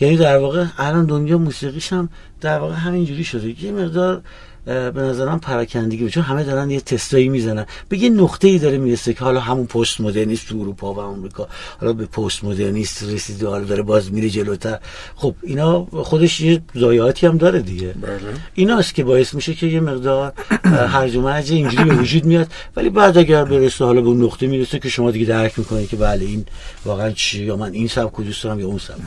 [0.00, 2.08] یعنی در واقع الان دنیا موسیقیش هم
[2.40, 3.64] در واقع همینجوری شده.
[3.64, 4.22] یه مقدار
[4.68, 7.66] به نظرم پراکندگی چون همه دارن یه تستایی می‌زنن.
[7.88, 11.48] به یه نقطه ای داره می‌رسه که حالا همون پست مدرنیست تو اروپا و آمریکا.
[11.80, 14.78] حالا به پست مدرنیست رسیده حالا داره باز میره جلوتر.
[15.16, 17.92] خب اینا خودش یه ضایعاتی هم داره دیگه.
[17.92, 18.18] بله.
[18.54, 20.32] ایناست که باعث میشه که یه مقدار
[20.64, 22.48] هرج و مرج اینجوری به وجود میاد.
[22.76, 25.96] ولی بعد اگر برسه حالا به اون نقطه می‌رسه که شما دیگه درک می‌کنید که
[25.96, 26.44] بله این
[26.84, 28.98] واقعا چی؟ یا من این سبک دوست دارم یا اون سبک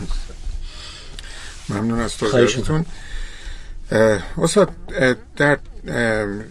[1.69, 2.85] ممنون از توضیحاتتون.
[4.37, 4.71] استاد
[5.35, 5.59] در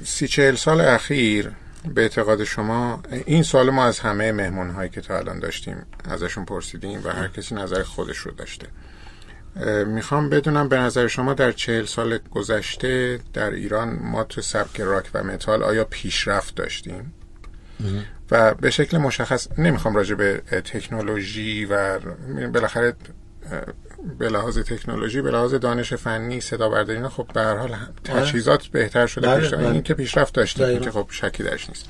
[0.05, 1.51] سی چهل سال اخیر
[1.95, 6.45] به اعتقاد شما این سال ما از همه مهمون هایی که تا الان داشتیم ازشون
[6.45, 8.67] پرسیدیم و هر کسی نظر خودش رو داشته.
[9.87, 15.11] می‌خوام بدونم به نظر شما در چهل سال گذشته در ایران ما تو سبک راک
[15.15, 17.15] و متال آیا پیشرفت داشتیم؟
[18.31, 21.99] و به شکل مشخص نمی‌خوام راجع به تکنولوژی و
[22.53, 22.95] بالاخره
[24.19, 29.07] به لحاظ تکنولوژی به لحاظ دانش فنی صدا برداری خب به هر حال تجهیزات بهتر
[29.07, 29.69] شده بله، پیش بله.
[29.69, 31.87] این که پیشرفت این که خب شکی درش نیست.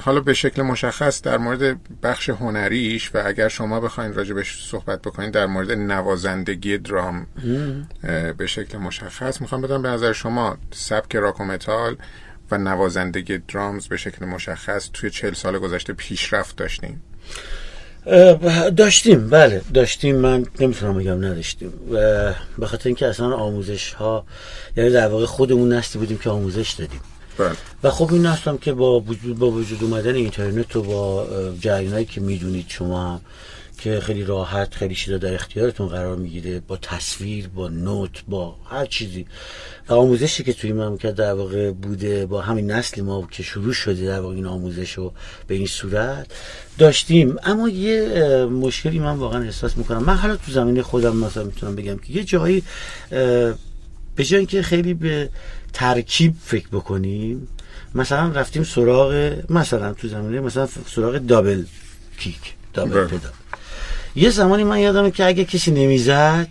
[0.00, 5.30] حالا به شکل مشخص در مورد بخش هنریش و اگر شما بخواید راجبش صحبت بکنید
[5.30, 7.26] در مورد نوازندگی درام
[8.38, 11.96] به شکل مشخص می‌خوام بدم به نظر شما سبک راک و متال
[12.50, 17.02] و نوازندگی درامز به شکل مشخص توی چهل سال گذشته پیشرفت داشتیم
[18.76, 20.16] داشتیم بله داشتیم.
[20.16, 21.72] من نمی‌تونم بگم نداشتیم.
[22.58, 24.24] به خاطر اینکه اصلا آموزش ها
[24.76, 27.00] یعنی در واقع خودمون نستی بودیم که آموزش دادیم.
[27.38, 27.50] بله.
[27.82, 31.26] و خب این نستم که با وجود با وجود اومدن اینترنت و با
[31.60, 33.20] جریانایی که می‌دونید شما هم
[33.78, 38.86] که خیلی راحت خیلی چیزا در اختیارتون قرار می‌گیره با تصویر با نوت با هر
[38.86, 39.26] چیزی.
[39.88, 44.06] و آموزشی که توی مملکت در واقع بوده با همین نسل ما که شروع شده
[44.06, 45.12] در واقع این آموزش رو
[45.46, 46.26] به این صورت
[46.78, 47.36] داشتیم.
[47.42, 50.04] اما یه مشکلی من واقعا احساس می‌کنم.
[50.04, 52.62] من حالا تو زمینه خودم مثلا می‌تونم بگم که یه جایی
[54.16, 55.28] به جای اینکه خیلی به
[55.72, 57.48] ترکیب فکر بکنیم
[57.94, 61.64] مثلا رفتیم سراغ مثلا تو زمینه مثلا سراغ دابل
[62.18, 63.06] کیک دابل.
[63.06, 63.30] پدال
[64.16, 66.48] یه زمانی من یادمه که اگه کسی نمی‌زد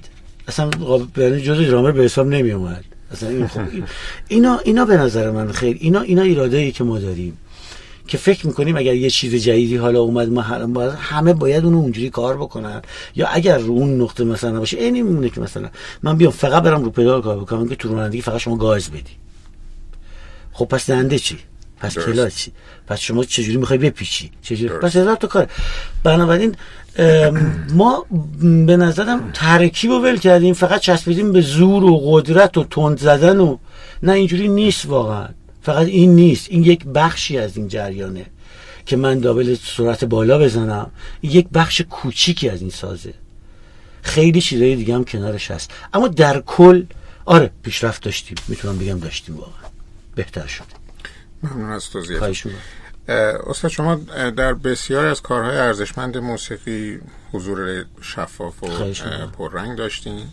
[0.48, 0.70] اصلا
[1.40, 3.62] جزء درامر به حساب نمی اومد اصلا این خب
[4.28, 7.38] اینا اینا به نظر من خیلی اینا اینا ایراده ای که ما داریم
[8.08, 10.42] که فکر می‌کنیم اگر یه چیز جدیدی حالا اومد ما
[10.82, 12.82] همه باید اونو اونجوری کار بکنن.
[13.16, 15.70] یا اگر رو اون نقطه مثلا باشه اینی میمونه که مثلا
[16.04, 19.14] من بیام فقط برم رو پدال کار بکنم که تو رانندگی فقط شما گاز بدی.
[20.52, 21.38] خب پس دنده چی؟
[21.84, 22.52] پس کلا چی؟
[22.88, 25.48] پس شما چجوری می‌خوای بپیچی؟ چجوری؟ پس هزار تا کار.
[26.04, 26.56] بنابراین
[27.74, 28.06] ما
[28.66, 33.40] به نظرم ترکیب رو ول کردیم فقط چسبیدیم به زور و قدرت و تند زدن
[33.40, 33.58] و
[34.04, 35.28] نه اینجوری نیست واقعا.
[35.62, 36.48] فقط این نیست.
[36.50, 38.26] این یک بخشی از این جریانه
[38.86, 40.92] که من دابل سرعت بالا بزنم.
[41.24, 43.14] یک بخش کوچیکی از این سازه.
[44.02, 45.72] خیلی چیزای دیگه هم کنارش هست.
[45.94, 46.84] اما در کل
[47.26, 48.38] آره پیشرفت داشتیم.
[48.48, 49.70] می‌تونم بگم داشتیم واقعا.
[50.16, 50.83] بهتر شده.
[51.44, 52.20] ممنون از توضیح
[53.48, 53.96] استاد شما
[54.36, 57.00] در بسیار از کارهای ارزشمند موسیقی
[57.32, 58.68] حضور شفاف و
[59.28, 60.28] پررنگ داشتین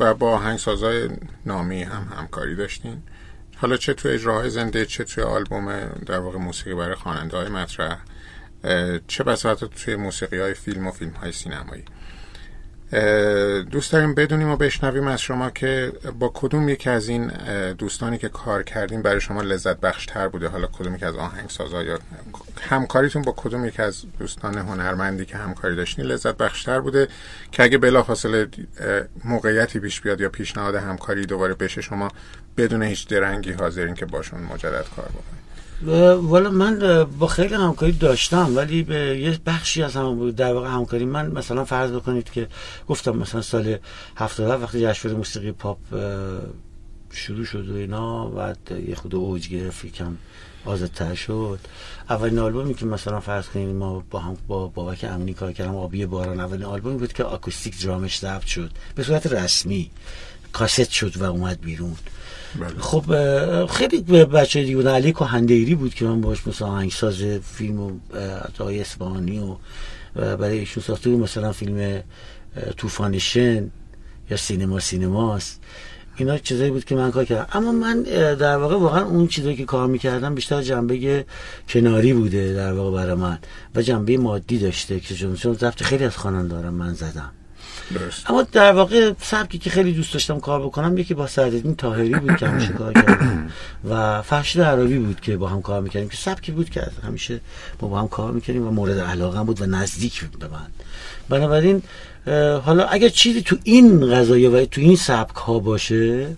[0.00, 1.08] و با آهنگسازهای
[1.46, 3.02] نامی هم همکاری داشتین.
[3.56, 7.98] حالا چه توی اجراهای زنده چه توی آلبوم در واقع موسیقی برای خواننده های مطرح
[9.08, 11.84] چه بساطه توی موسیقی های فیلم و فیلم های سینمایی؟
[13.70, 17.26] دوست داریم بدونیم و بشنویم از شما که با کدوم یکی از این
[17.78, 21.82] دوستانی که کار کردیم برای شما لذت بخش تر بوده؟ حالا کدوم یکی از آهنگسازا
[21.82, 21.98] یا
[22.60, 27.08] همکاریتون با کدوم یکی از دوستان هنرمندی که همکاری داشتین لذت بخش تر بوده؟
[27.52, 28.48] که اگه بلافاصله
[29.24, 32.08] موقعیتی پیش بیاد یا پیشنهاد همکاری دوباره بشه شما
[32.56, 35.45] بدون هیچ درنگی حاضرین که باشون مجدد کار بکنید.
[35.82, 41.04] والا من با خیلی همکاری داشتم ولی به یه بخشی از هم در واقع همکاری.
[41.04, 42.48] من مثلا فرض بکنید که
[42.88, 43.78] گفتم مثلا سال
[44.16, 45.78] 77 وقتی جشنواره موسیقی پاپ
[47.10, 48.54] شروع شد و اینا و
[48.88, 50.16] یه خود اوج گرفت یکم
[50.64, 51.58] آزادتر شد.
[52.10, 56.06] اولین آلبومی که مثلا فرض کنید ما با هم با بابک امنی کار کردم آبی
[56.06, 59.90] باران اولین آلبومی بود که آکوستیک درامش ضبط شد به صورت رسمی.
[60.58, 61.96] کاست شد و اومد بیرون.
[62.60, 62.78] بله.
[62.78, 63.04] خب
[63.66, 67.22] خیلی بچه دیگه علی کهندیری بود که من باش مثلا آهنگساز
[67.56, 67.92] فیلم و
[68.60, 69.56] آقای اسبانی و
[70.36, 71.20] برای ایشون ساخته بود.
[71.20, 72.02] مثلا فیلم
[72.76, 73.70] طوفان شن
[74.30, 75.60] یا سینما سینماست.
[76.16, 77.46] اینا چیزایی بود که من کار کردم.
[77.52, 78.02] اما من
[78.44, 81.24] در واقع واقعا اون چیزایی که کار می‌کردم بیشتر جنبه
[81.68, 83.38] کناری بوده در واقع برای من
[83.74, 87.32] و جنبه مادی داشته که چون ضبط خیلی از دارم من زدم.
[88.26, 92.36] اما در واقع سبکی که خیلی دوست داشتم کار بکنم یکی با سعدالدین تاهری بود
[92.36, 93.50] که همیشه کار کردم
[93.88, 97.40] و فرشید عربی بود که با هم کار می‌کردیم که سبکی بود که همیشه
[97.80, 100.66] ما با هم کار می‌کردیم و مورد علاقه بود و نزدیک به من.
[101.28, 101.82] بنابراین
[102.64, 106.28] حالا اگر چیزی تو این قضایی و تو این سبک ها باشه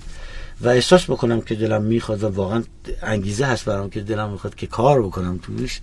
[0.61, 2.62] و احساس بکنم که دلم می‌خواد و واقعا
[3.03, 5.80] انگیزه هست برام که دلم می‌خواد که کار بکنم توش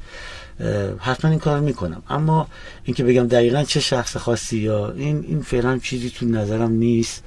[1.00, 2.04] حتما این کار می‌کنم.
[2.10, 2.48] اما
[2.84, 7.24] اینکه بگم دقیقا چه شخص خاصی یا این این فعلا چیزی تو نظرم نیست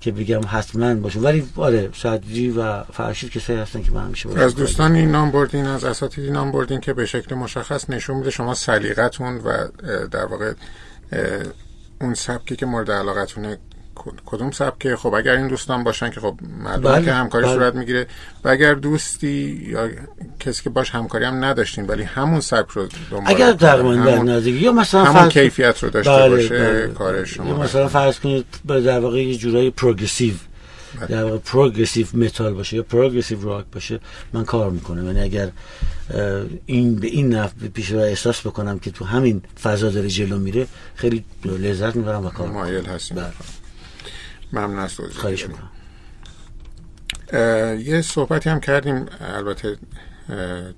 [0.00, 1.20] که بگم حتما باشه.
[1.20, 5.66] ولی آره صدری و فرشید کسایی هستن که من همیشه از دوستان این نام بردین
[5.66, 9.68] از اساتید نام بردین که به شکل مشخص نشون میده شما سلیقتون و
[10.10, 10.52] در واقع
[12.00, 13.58] اون سبکی که مورد علاقتونه
[14.26, 17.54] کدوم سبکه خب اگر این دوستان باشن که خب معلومه بله، که همکاری بله.
[17.54, 18.06] صورت می‌گیره.
[18.44, 19.88] و اگر دوستی یا
[20.40, 24.72] کسی که باش همکاری هم نداشتین ولی همون سبک رو دنبال اگر تقریبا در یا
[24.72, 26.94] مثلا همون کیفیت رو داشته بله، باشه بله.
[26.94, 30.34] کار شما یا مثلا فرض کنید در واقع یه جورایی پروگرسیو
[31.00, 31.06] بله.
[31.06, 34.00] در واقع پروگرسیو متال باشه یا پروگرسیو راک باشه
[34.32, 35.06] من کار می‌کنم.
[35.06, 35.50] یعنی اگر
[36.66, 40.66] این به این نفع پیش رو احساس بکنم که تو همین فضا داره جلو میره
[40.94, 43.18] خیلی لذت می‌برم و کار مایل هستیم.
[44.58, 45.46] ممنون از خواهش
[47.78, 49.76] یه صحبتی هم کردیم البته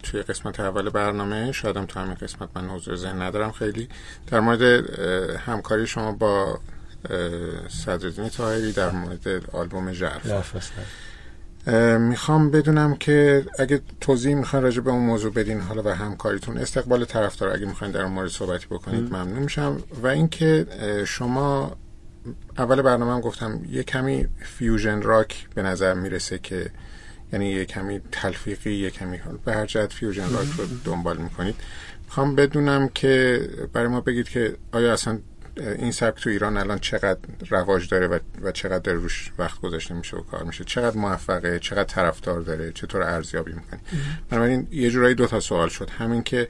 [0.03, 1.53] توی قسمت اول برنامه.
[1.53, 3.89] شاید تو همین قسمت من حضور ذهن ندارم خیلی.
[4.27, 4.63] در مورد
[5.39, 6.61] همکاری شما با
[7.69, 10.73] صدرالدین تاهری در مورد آلبوم ژرف.
[11.99, 16.59] می‌خوام بدونم که اگه توضیح می‌خوان راجع به اون موضوع بدین حالا و همکاریتون.
[16.59, 19.83] استقبال طرفدار اگه می‌خواین در اون مورد صحبتی بکنید ممنون میشم.
[20.03, 20.67] و اینکه
[21.07, 21.77] شما
[22.59, 26.71] اول برنامه هم گفتم یه کمی fusion راک به نظر می‌رسه که
[27.33, 31.55] یعنی یه کمی تلفیقی یه کمی به هر جهت fusion راک رو دنبال می‌کنید.
[32.05, 33.41] می‌خوام بدونم که
[33.73, 35.19] برای ما بگید که آیا اصلا
[35.57, 37.19] این سبک تو ایران الان چقدر
[37.51, 41.59] رواج داره و, و چقدر در روش وقت گذاشته میشه و کار میشه؟ چقدر موفقه؟
[41.59, 43.81] چقدر طرفدار داره؟ چطور ارزیابی می‌کنی
[44.31, 45.91] بنابراین یه جورایی دو تا سوال شد.
[45.91, 46.49] همین که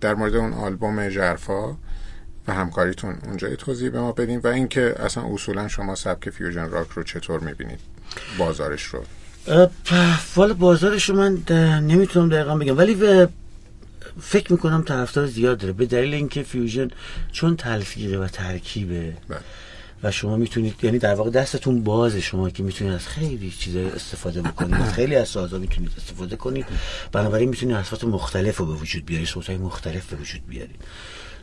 [0.00, 1.76] در مورد اون آلبوم جرفا
[2.48, 6.88] و همکاریتون اونجا توضیح به ما بدین و اینکه اصلا اصولا شما سبک فیوژن راک
[6.88, 7.80] رو چطور می‌بینید؟
[8.38, 9.04] بازارش رو.
[10.36, 11.42] والا بازارش رو من
[11.80, 13.26] نمی‌تونم دقیقا بگم ولی
[14.20, 16.90] فکر می‌کنم طرفدار زیاد داره به دلیل اینکه فیوژن
[17.32, 19.40] چون تلفیقه و ترکیبه بله.
[20.02, 24.42] و شما می‌تونید یعنی در واقع دستتون باز شما که می‌تونید از خیلی چیزا استفاده
[24.42, 26.66] بکنید از خیلی از سازا می‌تونید استفاده کنید
[27.12, 30.76] بنابراین می‌تونید اصوات مختلف رو به وجود بیارید صوتهای مختلف به وجود بیارید.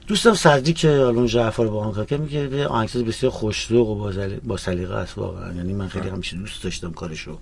[0.08, 4.12] دوستم سردی که الان جعفر با آنکا که میگه آهنگساز بسیار خوشذوق و
[4.44, 5.54] با سلیقه است واقعا.
[5.54, 7.38] یعنی من خیلی همیشه دوست داشتم کارشو.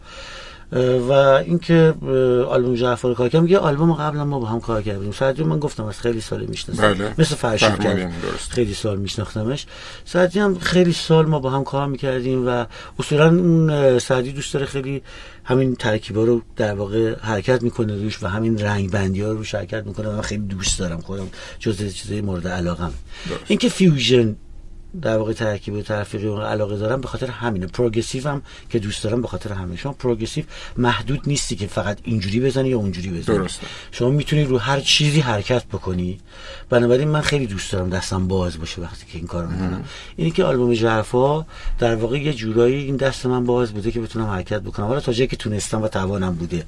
[1.09, 1.93] و اینکه
[2.49, 5.11] آلبوم جعفر کار کردم یه آلبوم قبلا ما با هم کار کردیم.
[5.11, 6.93] سعدی من گفتم از خیلی سال می‌شناسم.
[6.93, 7.13] بله.
[7.17, 8.11] مثل فرشید کرد
[8.49, 9.65] خیلی سال میشناختمش.
[10.05, 12.65] سعدی هم خیلی سال ما با هم کار می‌کردیم و
[12.99, 15.01] اصولا اون سعدی دوست داره خیلی
[15.43, 19.85] همین ترکیبا رو در واقع حرکت می‌کنه روش و همین رنگ بندی ها رو حرکت
[19.85, 21.27] می‌کنه و من خیلی دوست دارم خودم
[21.59, 22.93] جز چیزای مورد علاقم
[23.47, 24.35] اینکه fusion
[25.01, 27.67] در واقع ترکیب تلفیقی و علاقه دارم به خاطر همینه.
[27.67, 30.45] progressive هم که دوست دارم به خاطر همینه شما progressive
[30.77, 33.37] محدود نیستی که فقط اینجوری بزنی یا اونجوری بزنی.
[33.37, 33.67] درسته.
[33.91, 36.19] شما می‌تونی رو هر چیزی حرکت بکنی.
[36.69, 39.83] بنابراین من خیلی دوست دارم دستم باز باشه وقتی که این کارو می‌کنم.
[40.15, 41.45] اینی که آلبوم ژرفا
[41.79, 44.85] در واقع یه جورایی این دست من باز بوده که بتونم حرکت بکنم.
[44.85, 46.65] حالا تا جایی که تونستم و توانم بوده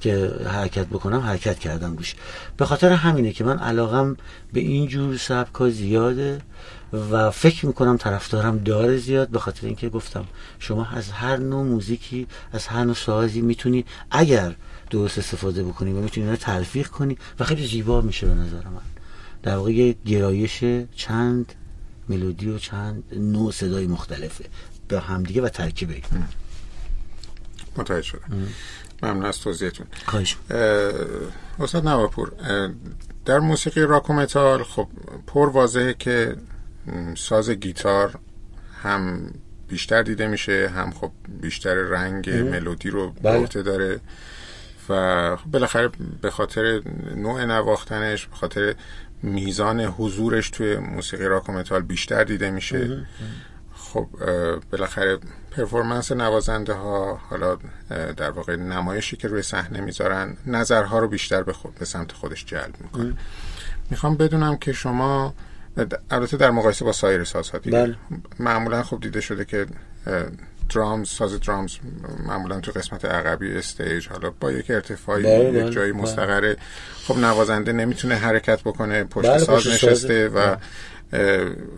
[0.00, 2.14] که حرکت بکنم حرکت کردم روش.
[2.56, 4.16] به خاطر همینه که من علاقم
[4.52, 6.40] به این جور سبک زیاده
[6.92, 10.24] و فکر می‌کنم طرفدارم داره زیاد به خاطر اینکه گفتم
[10.58, 14.54] شما از هر نوع موزیکی از هر نوع سازی می‌تونی اگر
[14.90, 18.80] درست استفاده بکنی و می‌تونی رو تلفیق کنی و خیلی زیبا میشه به نظر من.
[19.42, 20.64] در واقع یه گرایش
[20.96, 21.52] چند
[22.08, 24.44] ملودی و چند نوع صدای مختلفه
[24.88, 26.02] به همدیگه و ترکیبه.
[27.76, 28.48] متوجه شدم.
[29.02, 29.86] ممنون از توضیحتون.
[30.06, 30.36] خواهش.
[31.60, 32.32] استاد نواپور
[33.24, 34.88] در موسیقی راک و متال خب
[35.26, 36.36] پر واضحه که
[37.16, 38.18] ساز گیتار
[38.82, 39.30] هم
[39.68, 43.46] بیشتر دیده میشه هم خب بیشتر رنگ ملودی رو بله.
[43.46, 44.00] داره
[44.88, 45.90] و خب بالاخره
[46.22, 46.82] به خاطر
[47.16, 48.74] نوع نواختنش به خاطر
[49.22, 53.06] میزان حضورش توی موسیقی راک و متال بیشتر دیده میشه.
[53.74, 54.08] خب
[54.70, 55.18] بالاخره
[55.50, 57.58] پرفورمنس نوازنده ها حالا
[58.16, 62.44] در واقع نمایشی که روی صحنه می‌ذارن نظرها رو بیشتر به, خود، به سمت خودش
[62.44, 63.14] جلب می‌کنه.
[63.90, 65.34] می‌خوام بدونم که شما
[66.10, 67.96] البته در مقایسه با سایر سازها دیگه بله.
[68.38, 69.66] معمولا خب دیده شده که
[70.74, 71.76] درامز ساز درامز
[72.26, 75.92] معمولا تو قسمت عقبی استیج حالا با یک ارتفاعی بله، یک بله، جایی.
[75.92, 76.56] مستقره
[77.06, 80.28] خب نوازنده نمی‌تونه حرکت بکنه پشت ساز پشت نشسته.
[80.28, 80.56] و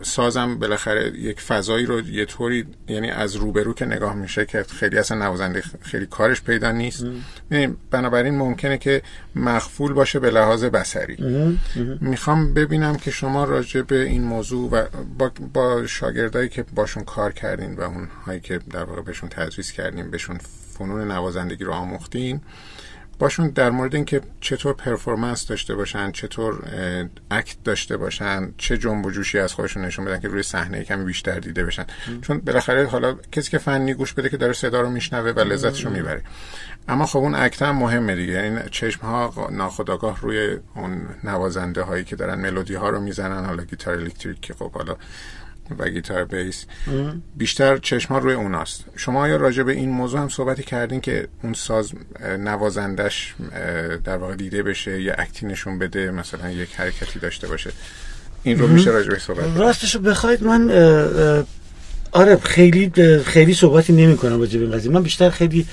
[0.03, 4.99] سازم بالاخره یک فضایی رو یه طوری یعنی از روبرو که نگاه میشه که خیلی
[4.99, 7.07] اصلا نوازنده خیلی کارش پیدا نیست.
[7.51, 9.03] یعنی بنابراین ممکنه که
[9.37, 11.17] مخفول باشه به لحاظ بصری.
[12.01, 14.85] می‌خوام ببینم که شما راجع به این موضوع و
[15.19, 19.73] با, با شاگردایی که باشون کار کردین و اون هایی که در واقع بهشون تدریس
[19.73, 20.39] کردین بهشون
[20.79, 22.41] فنون نوازندگی رو آموختین
[23.19, 26.65] باشون در مورد اینکه چطور پرفورمنس داشته باشن چطور
[27.31, 31.05] اکت داشته باشن چه جنب و جوشی از خودشون نشون بدن که روی صحنه کمی
[31.05, 31.87] بیشتر دیده بشن.
[32.23, 35.85] چون بالاخره حالا کسی که فنی گوش بده که داره صدا رو میشنوه و لذتش
[35.85, 36.23] رو می‌بره.
[36.89, 38.33] اما خب اون اکت هم مهمه دیگه.
[38.33, 43.65] یعنی چشم ها ناخداگاه روی اون نوازنده هایی که دارن ملودی ها رو می‌زنن حالا
[43.65, 44.97] گیتار الکتریک که خب حالا
[45.79, 46.67] و گیتار بیس.
[47.37, 48.85] بیشتر چشم ها روی اوناست.
[48.97, 51.93] شما آیا راجع به این موضوع هم صحبتی کردین که اون ساز
[52.39, 53.35] نوازندش
[54.05, 57.71] در واقع دیده بشه یا اکتی نشون بده مثلا یک حرکتی داشته باشه؟
[58.43, 60.71] این رو میشه راجع به صحبت کرد؟ راستشو بخواید من
[62.13, 62.93] آره خیلی
[63.25, 64.93] خیلی صحبتی نمی کنم راجع به این قضیه.
[64.93, 65.67] من بیشتر خیلی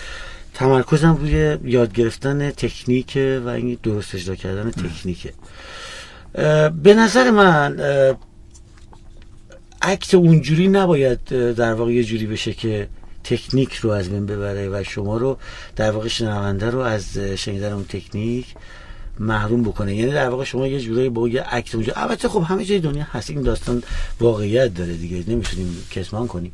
[0.53, 5.33] تمرکزم روی یاد گرفتن تکنیک و این درست اجرا کردن تکنیکه.
[6.83, 7.77] به نظر من
[9.81, 11.23] اکت اونجوری نباید
[11.53, 12.87] در واقع یه جوری بشه که
[13.23, 15.37] تکنیک رو از بین ببره و شما رو
[15.75, 18.45] در واقع شنونده رو از شنیدن اون تکنیک
[19.19, 19.95] محروم بکنه.
[19.95, 23.03] یعنی در واقع شما یه جورایی با یه اکت اونجا البته خب همه جای دنیا
[23.03, 23.83] هست این داستان
[24.19, 26.51] واقعیت داره دیگه نمی‌تونیم کتمان کنیم.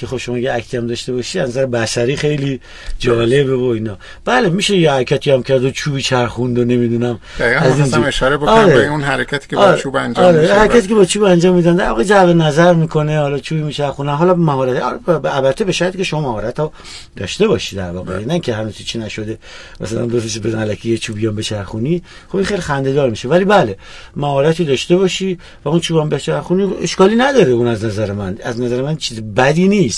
[0.00, 2.60] که خب شما یه اکتی هم داشته باشی از نظر بصری خیلی
[2.98, 7.80] جالبه و اینا بله میشه یه حرکتی هم کرد و چوبی چرخوند و نمی‌دونم از
[7.80, 8.08] اینجور.
[8.08, 8.74] اشاره بکنم آره.
[8.74, 9.78] به اون حرکتی که با آره.
[9.78, 10.40] چوب انجام آره.
[10.40, 14.16] میشه حرکتی که با چوب انجام میدن در واقع جلب نظر می‌کنه حالا چوبی میچرخونه
[14.16, 15.00] حالا مهارت آره،
[15.36, 16.72] البته به شرطی که شما مهارت ها
[17.16, 18.26] داشته باشی در واقع بله.
[18.26, 19.38] نه که هنوز چی نشده
[19.80, 23.44] مثلا بفرستی به الکی یه چوبی هم بچرخونی خب این خیلی خنده دار میشه ولی
[23.44, 23.76] بله
[24.16, 28.60] مهارتی داشته باشی و اون چوب هم بچرخونی اشکالی نداره اون از نظر من از
[28.60, 29.89] نظر من چیز بدی نیست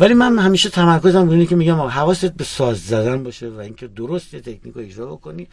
[0.00, 4.36] ولی من همیشه تمرکزم روی که میگم حواست به ساز زدن باشه و اینکه درست
[4.36, 5.48] تکنیک رو اجرا بکنی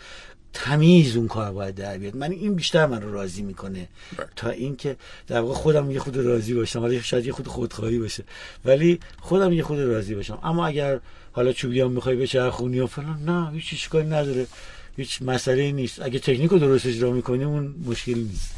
[0.54, 2.16] تمیز اون کار باید در بیاد.
[2.16, 3.88] من این بیشتر من رو راضی می‌کنه.
[4.18, 4.28] بله.
[4.36, 6.80] تا اینکه در واقع خودم یه خود راضی باشم.
[6.80, 8.24] حالا شاید یه خود خودخواهی باشه.
[8.66, 10.40] ولی خودم یه خود راضی باشم.
[10.44, 11.00] اما اگر
[11.32, 14.48] حالا چوبی هم می‌خوای بچرخونی و فلان نه هیچ اشکالی نداره.
[14.98, 16.02] هیچ مسئله نیست.
[16.02, 18.56] اگه تکنیک رو درست اجرا می‌کنی اون مشکل نیست.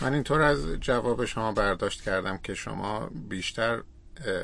[0.00, 3.78] من اینطور از جواب شما برداشت کردم که شما بیشتر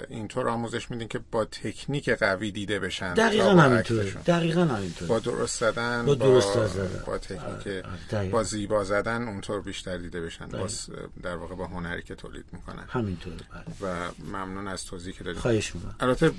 [0.08, 4.10] اینطور آموزش میدین که با تکنیک قوی دیده بشن دقیقا با همینطوره.
[4.26, 7.02] دقیقا همینطوره با درست زدن با با, درست زدن.
[7.06, 8.32] با تکنیک آره، آره، دقیقاً.
[8.38, 10.46] با زیبا زدن اونطور بیشتر دیده بشن.
[10.46, 10.88] با س-
[11.22, 13.90] در واقع با هنری که تولید می‌کنن همینطوره بله.
[13.92, 13.94] و
[14.32, 16.30] ممنون از توضیحی که دادید خواهش البته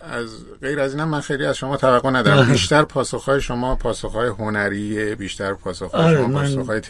[0.00, 0.28] از
[0.60, 5.54] غیر از اینم من خیلی از شما توقع ندارم بیشتر پاسخهای شما پاسخهای هنریه بیشتر
[5.54, 6.80] پاسخهای آره، شما من پاسخهای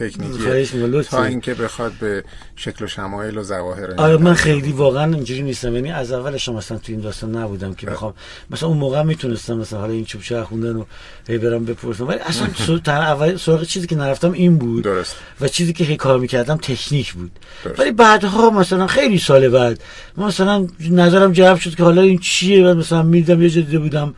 [0.74, 1.16] لطفاً.
[1.16, 2.24] تا اینکه بخواد به
[2.56, 6.54] شکل و شمایل و ظواهر آره من خیلی واقعا اینجوری نیستم یعنی از اولش هم
[6.54, 8.14] مثلا تو این داستان نبودم که بخوام
[8.50, 10.84] مثلا اون موقع می‌تونستم مثلا حالا این چوب چرخ خوندن و
[11.28, 12.08] هی برم بپرسم.
[12.08, 15.16] ولی اصلا اول سراغ چیزی که نرفتم این بود درست.
[15.40, 17.30] و چیزی که هی کار می‌کردم تکنیک بود.
[17.64, 17.80] درست.
[17.80, 19.82] ولی بعدها مثلا خیلی سال بعد
[20.16, 24.14] مثلا نظرم جلب شد که حالا این چیه؟ بعد مثلا می‌دیدم یه جا دیده بودم.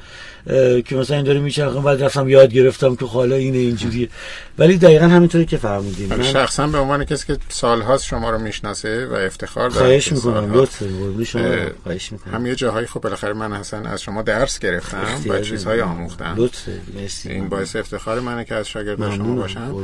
[0.87, 4.09] که مثلا این داره میچرخه بعد رفتم یاد گرفتم که حالا اینه اینجوریه.
[4.59, 6.09] ولی دقیقا همینطوری که فرمودین.
[6.09, 10.55] من شخصا به عنوان کسی که سالهاست شما رو می‌شناسه و افتخار دارم خواهش می‌کنم
[10.55, 11.43] لطفا قربون شما.
[11.43, 12.35] اه، خواهش می‌کنم.
[12.35, 15.81] هم یه جاهایی خب بالاخره من حسن از شما درس گرفتم و چیزهای.
[15.85, 16.49] آموختم.
[16.95, 17.31] مرسی.
[17.31, 19.35] این باعث افتخار منه که از شاگردان شما.
[19.35, 19.75] باشم.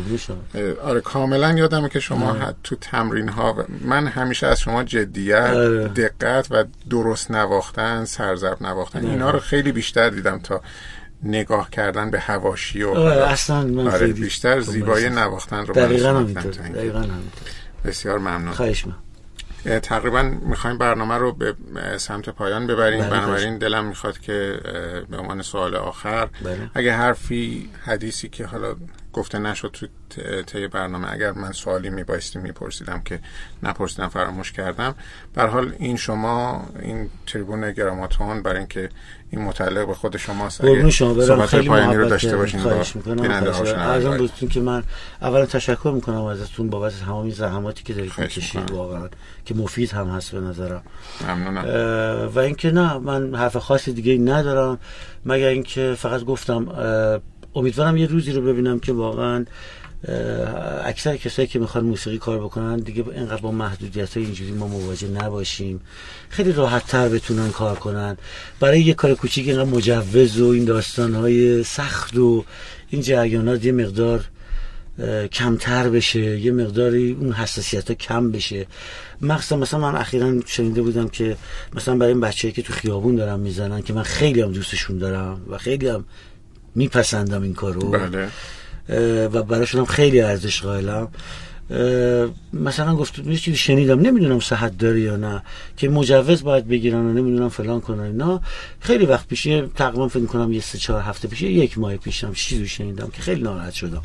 [0.83, 5.89] آره کاملا یادمه که شما حد تو تمرین ها من همیشه از شما جدیت آره.
[5.89, 10.63] دقت و درست نواختن سرزرب نواختن اینا رو خیلی بیشتر دیدم تا
[11.23, 15.09] نگاه کردن به هواشی و آره اصلا من آره بیشتر زیبایی.
[15.09, 16.53] نواختن رو من دقیقا همینطور.
[16.53, 17.05] دقیقا
[17.85, 18.85] بسیار ممنون خواهش
[19.67, 21.55] اه، تقریبا می‌خوایم برنامه رو به
[21.99, 24.61] سمت پایان ببریم بله، بنابراین دلم می‌خواد که
[25.11, 26.71] به عنوان سوال آخر بله.
[26.75, 28.77] اگه حرفی حدیثی که حالا
[29.13, 29.87] گفته نشد تو
[30.43, 33.21] طی برنامه اگر من سوالی میبایستی میپرسیدم که
[33.63, 34.95] نپرسیدم فراموش کردم
[35.35, 38.89] بر حال این شما این تریبون گراماتون برای اینکه
[39.31, 44.17] این متعلق به خود شما قربون شما برم خیلی پایانی رو داشته باشین خواهش می‌کنم.
[44.19, 44.83] بودتون که من
[45.23, 49.09] اولا تشکر می‌کنم ازتون بابت تمام زحماتی که دارید می‌کشید واقعا
[49.45, 50.83] که مفید هم هست به نظرم.
[51.29, 51.65] ممنونم.
[52.35, 54.79] و اینکه نه من حرف خاصی دیگه ندارم.
[55.25, 56.67] مگر اینکه فقط گفتم
[57.55, 59.45] امیدوارم یه روزی رو ببینم که واقعا
[60.85, 65.09] اکثر کسایی که می‌خوان موسیقی کار بکنن دیگه اینقدر با محدودیت های اینجوری ما مواجه
[65.09, 65.81] نباشیم.
[66.29, 68.17] خیلی راحت تر بتونن کار کنن.
[68.61, 72.45] برای یه کار کوچیک اینقدر مجوز و این داستان های سخت و
[72.91, 74.25] این جریانات یه مقدار
[75.33, 76.41] کمتر بشه.
[76.41, 78.67] یه مقداری اون حساسیت ها کم بشه.
[79.21, 81.37] مخصوصا مثلا من اخیرا شنیده بودم که
[81.75, 85.41] مثلا برای این بچه‌ای که تو خیابون دارن می‌زنن که من خیلی هم دوستشون دارم
[85.51, 86.05] و خیلی هم
[86.75, 87.91] میپسندم این کارو.
[87.91, 88.29] بله.
[89.33, 91.09] و براشون خیلی ارزش قائلم.
[92.53, 95.43] مثلا گفت یه چیزی شنیدم نمی‌دونم صحت داره یا نه
[95.77, 98.41] که مجوز باید بگیرن و نمی‌دونم فلان کنن نه
[98.81, 102.69] خیلی وقت پیشه تقریبا فکر کنم یه سه چهار هفته پیشه یک ماه پیشم چیزی
[102.69, 104.03] شنیدم که خیلی ناراحت شدم.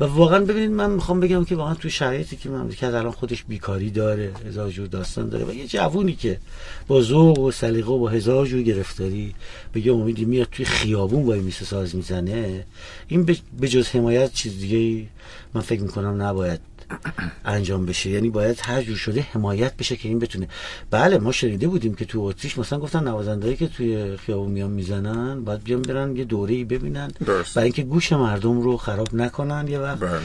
[0.00, 3.90] و واقعا ببینید من می‌خوام بگم که واقعا توی شرایطی که مملکت الان خودش بیکاری
[3.90, 6.38] داره هزار جور داستان داره و یه جوونی که
[6.86, 9.34] با ذوق و سلیقه و با هزار جور گرفتاری
[9.74, 12.66] بگه امیدی میاد توی خیابون وای میسه ساز می‌زنه
[13.08, 13.24] این
[13.60, 15.08] به جز حمایت چیز دیگه
[15.54, 16.71] من فکر می‌کنم نباید
[17.44, 18.10] انجام بشه.
[18.10, 20.48] یعنی باید هر جور شده حمایت بشه که این بتونه.
[20.90, 25.44] بله ما شنیده بودیم که تو اتریش مثلا گفتن نوازندهایی که توی خیابون میان می‌زنن
[25.44, 27.10] باید بیان برن یه دوره ای ببینن
[27.54, 29.98] برای اینکه گوش مردم رو خراب نکنن یه وقت.
[29.98, 30.20] بله.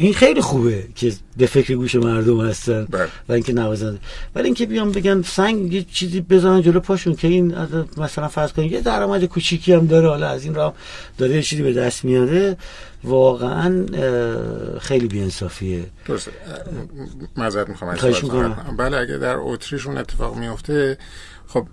[0.00, 3.08] این خیلی خوبه که به فکر گوش مردم هستن بله.
[3.28, 3.98] و اینکه نوازنده
[4.34, 7.54] ولی اینکه بیان بگن سنگ یه چیزی بزنن جلو پاشون که این
[7.96, 10.74] مثلا فرض کنید یه درآمد کوچیکی هم داره حالا از این راه
[11.18, 12.56] داره یه چیزی به دست میاره
[13.04, 13.86] واقعا
[14.80, 15.84] خیلی بیانصافیه.
[16.06, 16.28] درست
[17.36, 17.96] معذرت می‌خوام
[18.78, 20.98] بله اگه در اتریشون اتفاق میفته
[21.46, 21.66] خب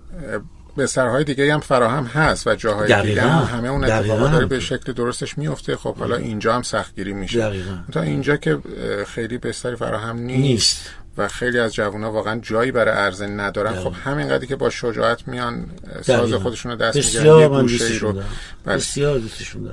[0.75, 4.59] به سرهای دیگه هم فراهم هست و جاهای دیگه هم همه اون اتفاقات داره به
[4.59, 5.75] شکل درستش میفته.
[5.75, 7.53] خب حالا اینجا هم سختگیری میشه.
[7.91, 8.59] تا اینجا که
[9.07, 10.89] خیلی بستری فراهم نیست, نیست.
[11.17, 13.75] و خیلی از جوونا واقعا جایی برای عرضه ندارن.
[13.75, 15.65] خب همین قدری که با شجاعت میان
[16.01, 18.11] ساز خودشون رو دست می‌گیرن یه گوشه رو.
[18.11, 18.75] بله.
[18.75, 19.71] بسیار دوستشون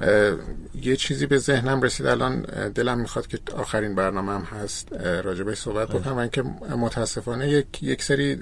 [0.83, 2.41] یه چیزی به ذهنم رسید الان
[2.75, 4.93] دلم می‌خواد که آخرین برنامه هم هست
[5.25, 5.99] راجبش صحبت بله.
[5.99, 6.43] بکنم و اینکه
[6.77, 8.39] متاسفانه یک یک سری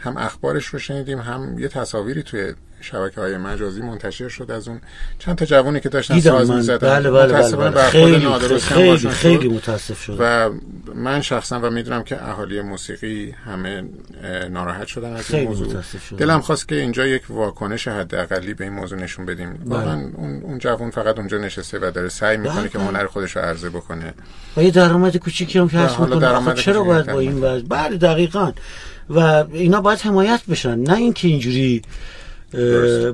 [0.00, 4.80] هم اخبارش رو شنیدیم هم یه تصاویری توی شبکه های مجازی منتشر شد از اون
[5.18, 6.88] چند تا جوونی که داشتن ساز می‌زدن.
[6.88, 7.82] بله بله بله, بله.
[7.82, 10.16] خیلی خیلی, خیلی متاسف شد.
[10.18, 10.50] و
[10.94, 13.84] من شخصا و می‌دونم که اهالی موسیقی همه
[14.50, 15.82] ناراحت شدن از این موضوع.
[16.18, 19.52] دلم خواست که اینجا یک واکنش حداقلی به این موضوع نشون بدیم.
[19.54, 19.78] بله.
[19.78, 22.68] واقعا اون اون جوون فقط اونجا نشسته و داره سعی می‌کنه بله.
[22.68, 24.14] که هنر خودش رو عرضه بکنه.
[24.56, 26.40] و یه درآمد کوچیکی هم که هست می‌کنه.
[26.40, 28.52] خب چرا باید با این وضع؟ بله دقیقاً.
[29.10, 29.20] و
[29.52, 30.78] اینا باید حمایت بشن.
[30.78, 31.82] نه اینکه اینجوری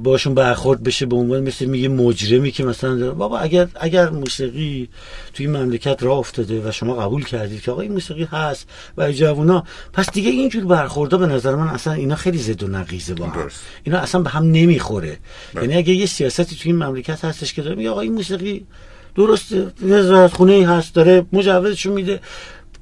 [0.02, 4.88] باشون برخورد بشه به عنوان مثل میگه مجرمی که مثلا بابا اگر اگر موسیقی
[5.34, 9.12] توی این مملکت راه افتاده و شما قبول کردید که آقا این موسیقی هست و
[9.12, 13.26] جوونا پس دیگه اینجور برخوردا به نظر من اصلا اینا خیلی زد و نقیزه با
[13.26, 13.48] هم.
[13.84, 15.18] اینا اصلا به هم نمی‌خوره.
[15.54, 15.64] بله.
[15.64, 18.66] یعنی اگه یه سیاستی توی این مملکت هستش که داره میگه آقا این موسیقی
[19.14, 22.20] درست وزارت خونه هست داره مجوزشو میده.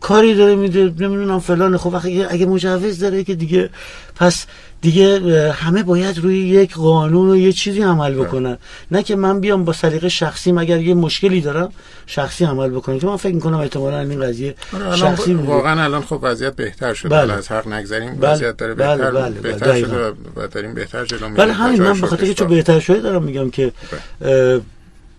[0.01, 1.95] کاری داره میده نمی‌دونم فلان خب
[2.31, 3.71] اگه مجوز داره که دیگه
[4.17, 4.47] پس
[4.81, 8.59] دیگه همه باید روی یک قانون و یه چیزی عمل بکنن
[8.91, 11.73] نه که من بیام با سلیقه شخصی مگر یه مشکلی دارم
[12.07, 16.19] شخصی عمل بکنم که من فکر می‌کنم احتمالا این قضیه آره، شخصی واقعا الان خب
[16.23, 17.33] وضعیت بهتر شده بله.
[17.33, 18.33] از حق نگذریم بله.
[18.33, 19.31] وضعیت داره بله، بهتر, بله.
[19.31, 19.41] بله.
[19.41, 19.81] بهتر بله.
[19.81, 23.23] شده و داریم بهتر جلو میریم بله همین من بخاطر که چون بهتر شده دارم
[23.23, 23.73] میگم که
[24.21, 24.61] بله.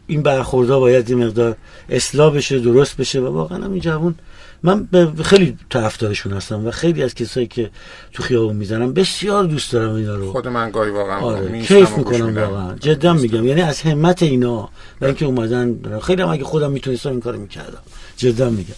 [0.08, 1.56] این برخوردها باید این مقدار
[1.90, 4.16] اصلاح بشه درست بشه و واقعا این جوون
[4.64, 7.70] من به خیلی طرفدارشون هستم و خیلی از کسایی که
[8.14, 10.32] تو خیابون می‌زنم بسیار دوست دارم اینا رو.
[10.32, 11.62] خود من گاهی واقعا آره.
[11.62, 12.76] کیف می‌کنم واقعا.
[12.76, 13.48] جدا میگم.
[13.48, 14.70] یعنی از همت اینا
[15.02, 17.82] و اینکه اومدن خیلی هم اگه خودم می‌تونستم این کارو می‌کردم.
[18.18, 18.76] جدا میگم.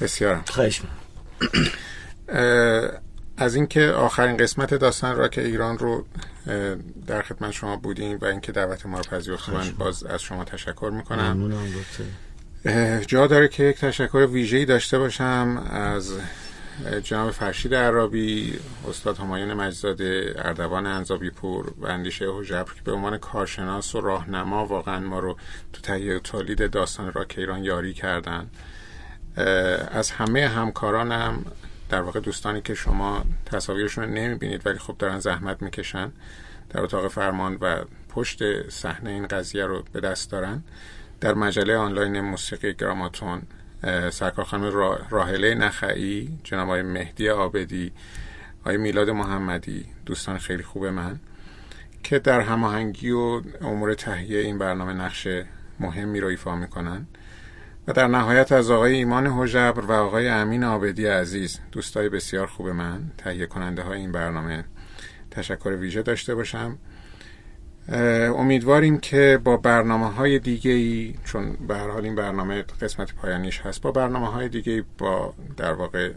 [0.00, 0.80] بسیار خواهش
[3.36, 6.04] از اینکه آخرین قسمت داستان راک ایران رو
[7.06, 10.90] در خدمت شما بودیم و اینکه دعوت ما رو پذیرفتید من باز از شما تشکر
[10.94, 11.52] می‌کنم.
[13.06, 16.12] جا داره که یک تشکر ویژه‌ای داشته باشم از
[17.02, 18.58] جناب فرشید عرابی
[18.88, 24.66] استاد همایون مجزاده اردوان انزابی پور و اندیشه حجبر که به عنوان کارشناس و راهنما
[24.66, 25.36] واقعا ما رو
[25.72, 28.50] تو تهیه تولید داستان راک ایران یاری کردن.
[29.90, 31.44] از همه همکارانم
[31.88, 36.12] در واقع دوستانی که شما تصاویرشون نمی‌بینید ولی خب دارن زحمت می‌کشن
[36.70, 40.62] در اتاق فرمان و پشت صحنه این قضیه رو به دست دارن.
[41.20, 43.42] در مجله آنلاین موسیقی گراماتون
[44.10, 44.64] سرکار خانم
[45.10, 47.92] راهله نخعی جناب آقای مهدی آبدی
[48.60, 51.20] آقای میلاد محمدی دوستان خیلی خوب من
[52.02, 55.28] که در هماهنگی و امور تهیه این برنامه نقش
[55.80, 57.06] مهمی رو ایفا می‌کنن.
[57.86, 62.68] و در نهایت از آقای ایمان حجبر و آقای امین آبدی عزیز دوستای بسیار خوب
[62.68, 64.64] من تهیه کننده های این برنامه.
[65.30, 66.78] تشکر ویژه داشته باشم.
[67.90, 73.82] امیدواریم که با برنامه های دیگه ای چون به حال این برنامه قسمت پایانیش هست
[73.82, 76.12] با برنامه های دیگه با در واقع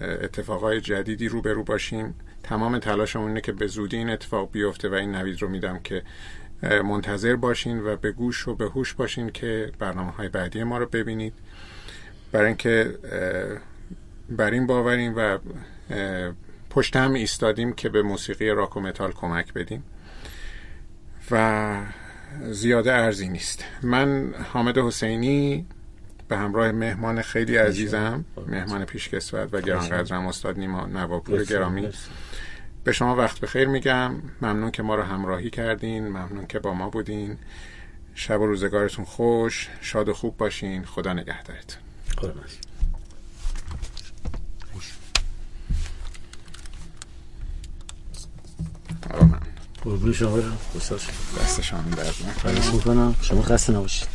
[0.00, 2.14] اتفاقای جدیدی روبرو باشیم.
[2.42, 6.02] تمام تلاشمون اینه که به زودی این اتفاق بیفته و این نوید رو میدم که
[6.62, 10.86] منتظر باشین و به گوش و به هوش باشین که برنامه های بعدی ما رو
[10.86, 11.32] ببینید.
[12.32, 12.98] برای اینکه
[14.30, 15.38] بر این باوریم و
[16.70, 19.84] پشت هم ایستادیم که به موسیقی راک و متال کمک بدیم.
[21.30, 21.76] و
[22.50, 23.64] زیاده ارزی نیست.
[23.82, 25.66] من حامد حسینی
[26.28, 31.88] به همراه مهمان خیلی عزیزم مهمان پیشکسوت و گرانقدرم استاد نیما نواپور گرامی.
[32.84, 34.14] به شما وقت بخیر میگم.
[34.42, 36.08] ممنون که ما رو همراهی کردین.
[36.08, 37.38] ممنون که با ما بودین.
[38.14, 39.68] شب و روزگارتون خوش.
[39.80, 40.84] شاد و خوب باشین.
[40.84, 41.80] خدا نگهدارتون
[49.84, 50.38] قربون شما.
[51.42, 52.14] دست شما درد
[53.22, 54.08] شما خسته نباشید.